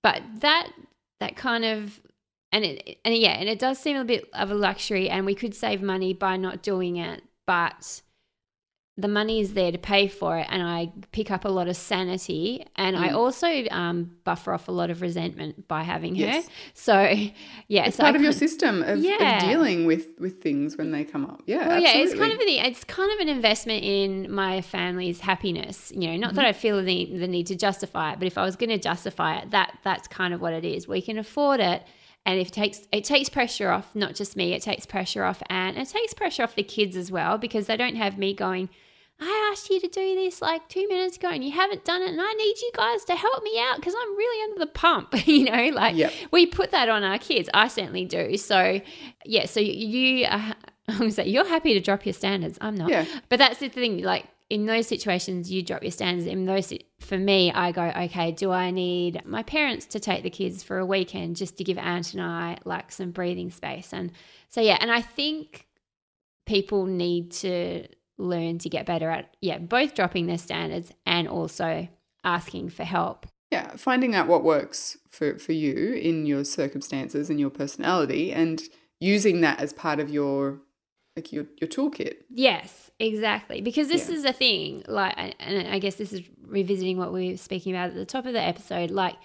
But 0.00 0.22
that 0.42 0.70
that 1.18 1.34
kind 1.34 1.64
of 1.64 2.00
and 2.52 2.64
it 2.64 2.98
and 3.04 3.16
yeah 3.16 3.32
and 3.32 3.48
it 3.48 3.58
does 3.58 3.80
seem 3.80 3.96
a 3.96 4.04
bit 4.04 4.30
of 4.32 4.52
a 4.52 4.54
luxury 4.54 5.10
and 5.10 5.26
we 5.26 5.34
could 5.34 5.56
save 5.56 5.82
money 5.82 6.14
by 6.14 6.36
not 6.36 6.62
doing 6.62 6.98
it 6.98 7.24
but 7.48 8.00
the 9.00 9.08
money 9.08 9.40
is 9.40 9.54
there 9.54 9.72
to 9.72 9.78
pay 9.78 10.06
for 10.08 10.36
it 10.38 10.46
and 10.50 10.62
i 10.62 10.90
pick 11.12 11.30
up 11.30 11.44
a 11.44 11.48
lot 11.48 11.66
of 11.68 11.76
sanity 11.76 12.64
and 12.76 12.96
i 12.96 13.08
Mm. 13.08 13.14
also 13.14 13.48
um, 13.70 14.10
buffer 14.24 14.52
off 14.52 14.68
a 14.68 14.72
lot 14.72 14.90
of 14.90 15.00
resentment 15.02 15.66
by 15.68 15.82
having 15.82 16.14
Yes. 16.16 16.46
her 16.46 16.52
so 16.74 17.00
yeah 17.68 17.86
It's 17.86 17.96
so 17.96 18.02
part 18.04 18.14
I 18.14 18.18
of 18.18 18.22
your 18.22 18.32
system 18.32 18.82
of, 18.82 18.98
Yeah. 18.98 19.44
of 19.44 19.50
dealing 19.50 19.86
with 19.86 20.06
with 20.18 20.40
things 20.42 20.76
when 20.76 20.90
they 20.92 21.04
come 21.04 21.24
up. 21.24 21.42
Yeah, 21.46 21.66
well, 21.68 21.80
yeah, 21.80 21.96
it's 21.96 22.14
kind 22.14 22.32
of 22.32 22.38
an 22.40 22.48
it's 22.48 22.84
kind 22.84 23.10
of 23.14 23.18
an 23.20 23.28
investment 23.28 23.82
in 23.84 24.30
my 24.32 24.60
family's 24.60 25.20
happiness. 25.20 25.92
You 25.94 26.08
know, 26.10 26.16
not 26.16 26.28
Mm-hmm. 26.30 26.36
that 26.36 26.44
I 26.44 26.52
feel 26.52 26.76
the 26.76 26.82
need, 26.82 27.18
the 27.20 27.26
need 27.28 27.46
to 27.48 27.56
justify 27.56 28.12
it, 28.12 28.18
but 28.18 28.26
if 28.26 28.36
I 28.36 28.44
was 28.44 28.56
going 28.56 28.70
to 28.70 28.78
justify 28.78 29.38
it, 29.38 29.50
that 29.50 29.78
that's 29.82 30.06
kind 30.08 30.32
of 30.34 30.40
what 30.40 30.52
it 30.52 30.64
is. 30.64 30.86
We 30.86 31.00
can 31.02 31.16
afford 31.18 31.60
it, 31.60 31.82
and 32.26 32.38
it 32.38 32.52
takes 32.52 32.78
it 32.92 33.04
takes 33.04 33.28
pressure 33.28 33.70
off 33.70 33.86
not 33.94 34.14
just 34.14 34.36
me, 34.36 34.52
it 34.52 34.62
takes 34.62 34.84
pressure 34.86 35.24
off, 35.24 35.42
and 35.48 35.76
it 35.78 35.88
takes 35.88 36.12
pressure 36.14 36.42
off 36.42 36.54
the 36.54 36.62
kids 36.62 36.96
as 36.96 37.10
well 37.10 37.38
because 37.38 37.66
they 37.66 37.76
don't 37.76 37.96
have 37.96 38.18
me 38.18 38.34
going. 38.34 38.68
I 39.20 39.50
asked 39.52 39.68
you 39.70 39.80
to 39.80 39.88
do 39.88 40.14
this 40.14 40.40
like 40.40 40.68
two 40.68 40.88
minutes 40.88 41.16
ago 41.16 41.28
and 41.28 41.44
you 41.44 41.50
haven't 41.52 41.84
done 41.84 42.02
it, 42.02 42.08
and 42.08 42.20
I 42.20 42.32
need 42.32 42.54
you 42.60 42.70
guys 42.74 43.04
to 43.04 43.14
help 43.16 43.42
me 43.42 43.58
out 43.60 43.76
because 43.76 43.94
I'm 43.94 44.16
really 44.16 44.44
under 44.44 44.58
the 44.60 44.70
pump. 44.72 45.14
you 45.26 45.44
know, 45.44 45.68
like 45.74 45.96
Yep. 45.96 46.12
we 46.30 46.46
put 46.46 46.70
that 46.70 46.88
on 46.88 47.02
our 47.04 47.18
kids. 47.18 47.48
I 47.52 47.68
certainly 47.68 48.04
do. 48.04 48.36
So, 48.36 48.80
yeah, 49.24 49.46
so 49.46 49.60
you, 49.60 50.24
uh, 50.26 50.54
I 50.88 50.98
was 50.98 51.18
like, 51.18 51.28
you're 51.28 51.46
happy 51.48 51.74
to 51.74 51.80
drop 51.80 52.06
your 52.06 52.12
standards. 52.14 52.58
I'm 52.60 52.74
not. 52.74 52.88
Yeah. 52.90 53.04
But 53.28 53.38
that's 53.38 53.58
the 53.60 53.68
thing. 53.68 54.02
Like, 54.02 54.26
in 54.48 54.66
those 54.66 54.88
situations, 54.88 55.48
you 55.52 55.62
drop 55.62 55.82
your 55.82 55.92
standards. 55.92 56.26
In 56.26 56.44
those, 56.44 56.72
for 56.98 57.16
me, 57.16 57.52
I 57.52 57.70
go, 57.70 57.84
okay, 57.84 58.32
do 58.32 58.50
I 58.50 58.72
need 58.72 59.24
my 59.24 59.44
parents 59.44 59.86
to 59.86 60.00
take 60.00 60.24
the 60.24 60.30
kids 60.30 60.64
for 60.64 60.78
a 60.78 60.84
weekend 60.86 61.36
just 61.36 61.56
to 61.58 61.64
give 61.64 61.78
aunt 61.78 62.14
and 62.14 62.22
I 62.22 62.58
like 62.64 62.90
some 62.90 63.12
breathing 63.12 63.50
space? 63.52 63.92
And 63.92 64.10
so, 64.48 64.60
yeah, 64.60 64.76
and 64.80 64.90
I 64.90 65.02
think 65.02 65.68
people 66.46 66.86
need 66.86 67.30
to 67.30 67.86
learn 68.20 68.58
to 68.58 68.68
get 68.68 68.86
better 68.86 69.10
at, 69.10 69.34
yeah, 69.40 69.58
both 69.58 69.94
dropping 69.94 70.26
their 70.26 70.38
standards 70.38 70.92
and 71.06 71.26
also 71.28 71.88
asking 72.24 72.70
for 72.70 72.84
help. 72.84 73.26
Yeah, 73.50 73.74
finding 73.76 74.14
out 74.14 74.28
what 74.28 74.44
works 74.44 74.98
for, 75.08 75.38
for 75.38 75.52
you 75.52 75.94
in 75.94 76.26
your 76.26 76.44
circumstances 76.44 77.30
and 77.30 77.40
your 77.40 77.50
personality 77.50 78.32
and 78.32 78.62
using 79.00 79.40
that 79.40 79.60
as 79.60 79.72
part 79.72 79.98
of 79.98 80.10
your 80.10 80.60
like 81.16 81.32
your 81.32 81.46
your 81.60 81.68
toolkit. 81.68 82.18
Yes, 82.30 82.90
exactly. 83.00 83.60
Because 83.60 83.88
this 83.88 84.08
yeah. 84.08 84.14
is 84.14 84.24
a 84.24 84.32
thing, 84.32 84.84
like, 84.86 85.14
and 85.40 85.68
I 85.68 85.78
guess 85.78 85.96
this 85.96 86.12
is 86.12 86.22
revisiting 86.46 86.98
what 86.98 87.12
we 87.12 87.32
were 87.32 87.36
speaking 87.36 87.74
about 87.74 87.88
at 87.88 87.94
the 87.96 88.04
top 88.04 88.26
of 88.26 88.32
the 88.32 88.40
episode. 88.40 88.90
Like, 88.90 89.16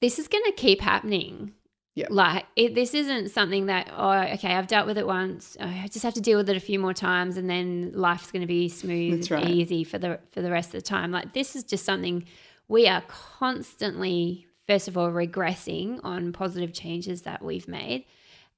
this 0.00 0.18
is 0.18 0.28
going 0.28 0.44
to 0.44 0.52
keep 0.52 0.80
happening. 0.80 1.52
Yeah. 1.96 2.08
Like, 2.10 2.44
it, 2.56 2.74
this 2.74 2.92
isn't 2.92 3.30
something 3.30 3.66
that, 3.66 3.90
oh, 3.96 4.12
okay, 4.34 4.52
I've 4.52 4.66
dealt 4.66 4.86
with 4.86 4.98
it 4.98 5.06
once. 5.06 5.56
Oh, 5.58 5.64
I 5.64 5.88
just 5.90 6.02
have 6.02 6.12
to 6.14 6.20
deal 6.20 6.36
with 6.36 6.50
it 6.50 6.56
a 6.56 6.60
few 6.60 6.78
more 6.78 6.92
times, 6.92 7.38
and 7.38 7.48
then 7.48 7.90
life's 7.94 8.30
going 8.30 8.42
to 8.42 8.46
be 8.46 8.68
smooth, 8.68 9.30
right. 9.30 9.48
easy 9.48 9.82
for 9.82 9.96
the 9.96 10.20
for 10.30 10.42
the 10.42 10.50
rest 10.50 10.68
of 10.68 10.82
the 10.82 10.82
time. 10.82 11.10
Like, 11.10 11.32
this 11.32 11.56
is 11.56 11.64
just 11.64 11.86
something 11.86 12.26
we 12.68 12.86
are 12.86 13.02
constantly, 13.08 14.46
first 14.66 14.88
of 14.88 14.98
all, 14.98 15.10
regressing 15.10 15.98
on 16.04 16.34
positive 16.34 16.74
changes 16.74 17.22
that 17.22 17.42
we've 17.42 17.66
made 17.66 18.04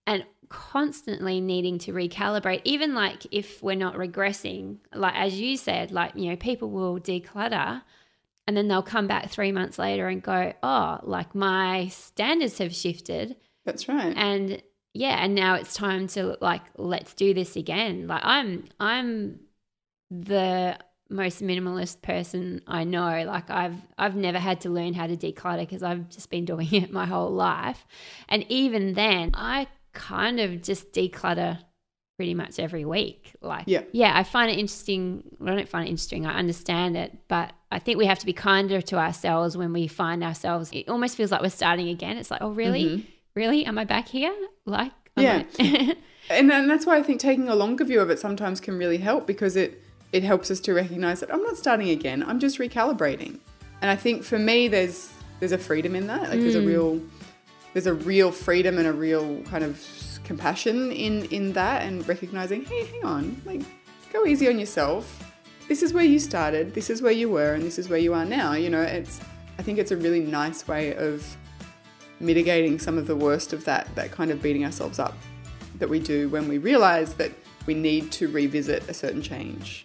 and 0.05 0.25
constantly 0.49 1.41
needing 1.41 1.79
to 1.79 1.93
recalibrate 1.93 2.63
even 2.65 2.95
like 2.95 3.27
if 3.31 3.63
we're 3.63 3.77
not 3.77 3.95
regressing 3.97 4.79
like 4.95 5.15
as 5.15 5.39
you 5.39 5.59
said 5.59 5.93
like 5.93 6.11
you 6.15 6.31
know 6.31 6.37
people 6.37 6.71
will 6.71 6.99
declutter 6.99 7.83
and 8.49 8.57
then 8.57 8.67
they'll 8.67 8.83
come 8.83 9.07
back 9.07 9.31
3 9.31 9.53
months 9.53 9.79
later 9.79 10.09
and 10.09 10.23
go 10.23 10.53
oh 10.65 10.99
like 11.03 11.35
my 11.35 11.87
standards 11.89 12.59
have 12.59 12.75
shifted 12.75 13.37
that's 13.65 13.89
right 13.89 14.15
and 14.17 14.63
yeah 14.95 15.23
and 15.23 15.35
now 15.35 15.55
it's 15.55 15.75
time 15.75 16.09
to 16.09 16.37
like 16.41 16.63
let's 16.77 17.15
do 17.15 17.33
this 17.35 17.55
again 17.55 18.09
like 18.09 18.23
i'm 18.25 18.65
i'm 18.81 19.39
the 20.11 20.77
most 21.11 21.43
minimalist 21.43 22.03
person 22.03 22.61
I 22.67 22.85
know. 22.85 23.25
Like 23.25 23.51
I've 23.51 23.77
I've 23.97 24.17
never 24.17 24.39
had 24.39 24.61
to 24.63 24.71
learn 24.71 24.95
how 24.95 25.07
to 25.07 25.17
declutter 25.17 25.61
because 25.61 25.83
I've 25.83 26.09
just 26.09 26.31
been 26.31 26.45
doing 26.53 26.73
it 26.73 26.93
my 26.93 27.07
whole 27.07 27.31
life. 27.31 27.87
And 28.29 28.45
even 28.49 28.95
then, 28.95 29.31
I 29.35 29.69
kind 29.93 30.41
of 30.41 30.63
just 30.63 30.93
declutter 30.93 31.59
pretty 32.19 32.35
much 32.35 32.59
every 32.59 32.85
week. 32.85 33.33
Like 33.41 33.65
yeah, 33.67 33.83
yeah 33.93 34.19
I 34.19 34.25
find 34.25 34.51
it 34.51 34.59
interesting. 34.59 35.23
Well, 35.39 35.55
I 35.55 35.57
don't 35.57 35.69
find 35.69 35.87
it 35.87 35.91
interesting. 35.91 36.27
I 36.27 36.37
understand 36.37 36.97
it, 36.97 37.17
but 37.29 37.53
I 37.71 37.79
think 37.79 37.97
we 37.97 38.07
have 38.07 38.19
to 38.19 38.27
be 38.27 38.33
kinder 38.33 38.83
to 38.83 38.99
ourselves 38.99 39.57
when 39.57 39.73
we 39.73 39.87
find 39.87 40.25
ourselves. 40.25 40.71
It 40.73 40.89
almost 40.89 41.17
feels 41.17 41.31
like 41.31 41.43
we're 41.43 41.49
starting 41.49 41.89
again. 41.89 42.19
It's 42.19 42.31
like, 42.31 42.43
oh 42.43 42.51
really, 42.51 42.85
mm-hmm. 42.85 43.09
really, 43.35 43.65
am 43.65 43.79
I 43.79 43.85
back 43.85 44.09
here? 44.09 44.35
Like 44.67 44.91
yeah. 45.17 45.45
and 46.29 46.51
then 46.51 46.67
that's 46.67 46.85
why 46.85 46.97
I 46.97 47.05
think 47.05 47.21
taking 47.21 47.49
a 47.49 47.55
longer 47.55 47.85
view 47.85 48.01
of 48.01 48.11
it 48.11 48.19
sometimes 48.19 48.61
can 48.61 48.77
really 48.77 48.99
help 48.99 49.25
because 49.25 49.57
it 49.57 49.81
it 50.11 50.25
helps 50.25 50.51
us 50.51 50.59
to 50.61 50.75
recognize 50.75 51.21
that 51.21 51.33
I'm 51.33 51.43
not 51.45 51.57
starting 51.57 51.89
again. 51.89 52.25
I'm 52.25 52.41
just 52.41 52.59
recalibrating. 52.59 53.39
And 53.81 53.93
I 53.93 53.97
think 53.97 54.25
for 54.25 54.41
me, 54.41 54.67
there's 54.67 55.13
there's 55.39 55.53
a 55.53 55.59
freedom 55.59 55.95
in 55.95 56.09
that. 56.09 56.23
Like 56.23 56.41
mm. 56.41 56.43
there's 56.43 56.57
a 56.57 56.61
mm. 56.61 56.67
real 56.67 57.01
there's 57.73 57.87
a 57.87 57.95
real 57.95 58.33
freedom 58.33 58.79
and 58.79 58.87
a 58.87 58.93
real 58.93 59.43
kind 59.43 59.65
of 59.65 59.85
compassion 60.25 60.93
in 60.93 61.25
in 61.27 61.53
that, 61.55 61.83
and 61.83 62.07
recognizing, 62.09 62.65
hey, 62.65 62.85
hang 62.87 63.05
on, 63.05 63.43
like 63.45 63.63
go 64.13 64.27
easy 64.27 64.49
on 64.49 64.59
yourself. 64.59 65.25
This 65.69 65.83
is 65.83 65.93
where 65.93 66.05
you 66.05 66.19
started. 66.19 66.75
This 66.75 66.89
is 66.89 67.03
where 67.03 67.13
you 67.13 67.29
were, 67.29 67.53
and 67.55 67.63
this 67.63 67.79
is 67.79 67.89
where 67.89 67.99
you 67.99 68.15
are 68.15 68.25
now. 68.25 68.53
You 68.53 68.71
know, 68.71 68.83
it's 68.83 69.21
I 69.59 69.63
think 69.63 69.79
it's 69.79 69.91
a 69.91 69.97
really 69.97 70.21
nice 70.21 70.67
way 70.67 70.95
of 70.95 71.37
mitigating 72.21 72.79
some 72.79 72.99
of 72.99 73.07
the 73.07 73.17
worst 73.17 73.53
of 73.53 73.65
that 73.65 73.95
that 73.95 74.11
kind 74.11 74.31
of 74.31 74.43
beating 74.43 74.65
ourselves 74.65 74.99
up 74.99 75.17
that 75.79 75.89
we 75.89 76.01
do 76.01 76.29
when 76.29 76.49
we 76.49 76.59
realize 76.59 77.15
that 77.15 77.33
we 77.67 77.75
need 77.75 78.11
to 78.13 78.29
revisit 78.29 78.89
a 78.89 78.95
certain 78.95 79.23
change. 79.23 79.85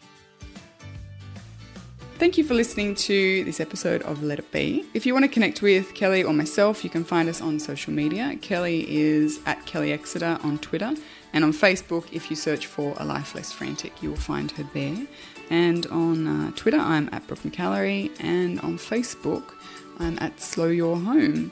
Thank 2.24 2.38
you 2.38 2.46
for 2.46 2.54
listening 2.54 2.96
to 2.96 3.44
this 3.44 3.60
episode 3.60 4.02
of 4.04 4.24
Let 4.24 4.40
It 4.40 4.50
Be. 4.50 4.86
If 4.94 5.06
you 5.06 5.12
want 5.12 5.26
to 5.26 5.30
connect 5.30 5.62
with 5.62 5.94
Kelly 5.94 6.24
or 6.24 6.32
myself, 6.32 6.82
you 6.82 6.90
can 6.90 7.04
find 7.04 7.28
us 7.28 7.42
on 7.42 7.60
social 7.60 7.92
media. 7.92 8.38
Kelly 8.42 8.90
is 8.90 9.42
at 9.46 9.66
Kelly 9.66 9.92
Exeter 9.92 10.40
on 10.42 10.58
Twitter, 10.60 10.94
and 11.34 11.44
on 11.44 11.52
Facebook, 11.52 12.06
if 12.14 12.30
you 12.30 12.38
search 12.38 12.66
for 12.66 12.96
A 12.98 13.04
Life 13.04 13.36
Less 13.36 13.52
Frantic, 13.52 14.02
you 14.02 14.12
will 14.12 14.16
find 14.16 14.50
her 14.52 14.64
there. 14.74 15.06
And 15.50 15.86
on 15.88 16.26
uh, 16.26 16.52
Twitter, 16.56 16.78
I'm 16.78 17.10
at 17.12 17.28
Brooke 17.28 17.42
McAlary, 17.42 18.10
and 18.22 18.58
on 18.62 18.78
Facebook, 18.78 19.56
I'm 20.00 20.18
at 20.20 20.40
Slow 20.40 20.70
Your 20.70 20.96
Home. 20.96 21.52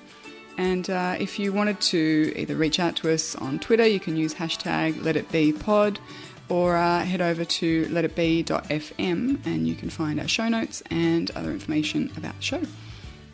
And 0.57 0.89
uh, 0.89 1.17
if 1.19 1.37
you 1.37 1.51
wanted 1.51 1.81
to 1.81 2.31
either 2.37 2.55
reach 2.55 2.79
out 2.79 2.95
to 2.97 3.11
us 3.11 3.35
on 3.35 3.59
Twitter, 3.59 3.85
you 3.85 3.99
can 3.99 4.15
use 4.15 4.33
hashtag 4.35 5.03
Let 5.03 5.17
It 5.17 5.29
Be 5.33 5.51
Pod 5.51 5.99
or 6.51 6.75
uh, 6.75 7.05
head 7.05 7.21
over 7.21 7.45
to 7.45 7.85
letitbe.fm 7.85 9.45
and 9.45 9.67
you 9.67 9.73
can 9.73 9.89
find 9.89 10.19
our 10.19 10.27
show 10.27 10.49
notes 10.49 10.83
and 10.91 11.31
other 11.31 11.49
information 11.49 12.11
about 12.17 12.35
the 12.35 12.43
show. 12.43 12.61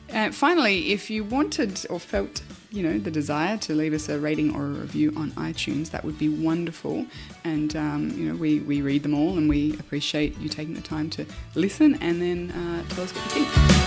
And 0.09 0.35
finally, 0.35 0.91
if 0.93 1.09
you 1.09 1.23
wanted 1.23 1.83
or 1.89 1.99
felt, 1.99 2.43
you 2.71 2.83
know, 2.83 2.99
the 2.99 3.09
desire 3.09 3.57
to 3.57 3.73
leave 3.73 3.93
us 3.93 4.07
a 4.07 4.19
rating 4.19 4.55
or 4.55 4.65
a 4.65 4.69
review 4.69 5.13
on 5.17 5.31
iTunes, 5.31 5.89
that 5.89 6.05
would 6.05 6.19
be 6.19 6.29
wonderful. 6.29 7.07
And 7.43 7.75
um, 7.75 8.11
you 8.15 8.29
know, 8.29 8.35
we, 8.35 8.59
we 8.59 8.81
read 8.81 9.01
them 9.01 9.15
all, 9.15 9.35
and 9.35 9.49
we 9.49 9.73
appreciate 9.79 10.37
you 10.37 10.47
taking 10.47 10.75
the 10.75 10.81
time 10.81 11.09
to 11.11 11.25
listen 11.55 11.95
and 11.95 12.21
then 12.21 12.51
uh, 12.51 12.83
tell 12.93 13.03
us 13.03 13.11
what 13.11 13.35
you 13.35 13.45
think. 13.45 13.86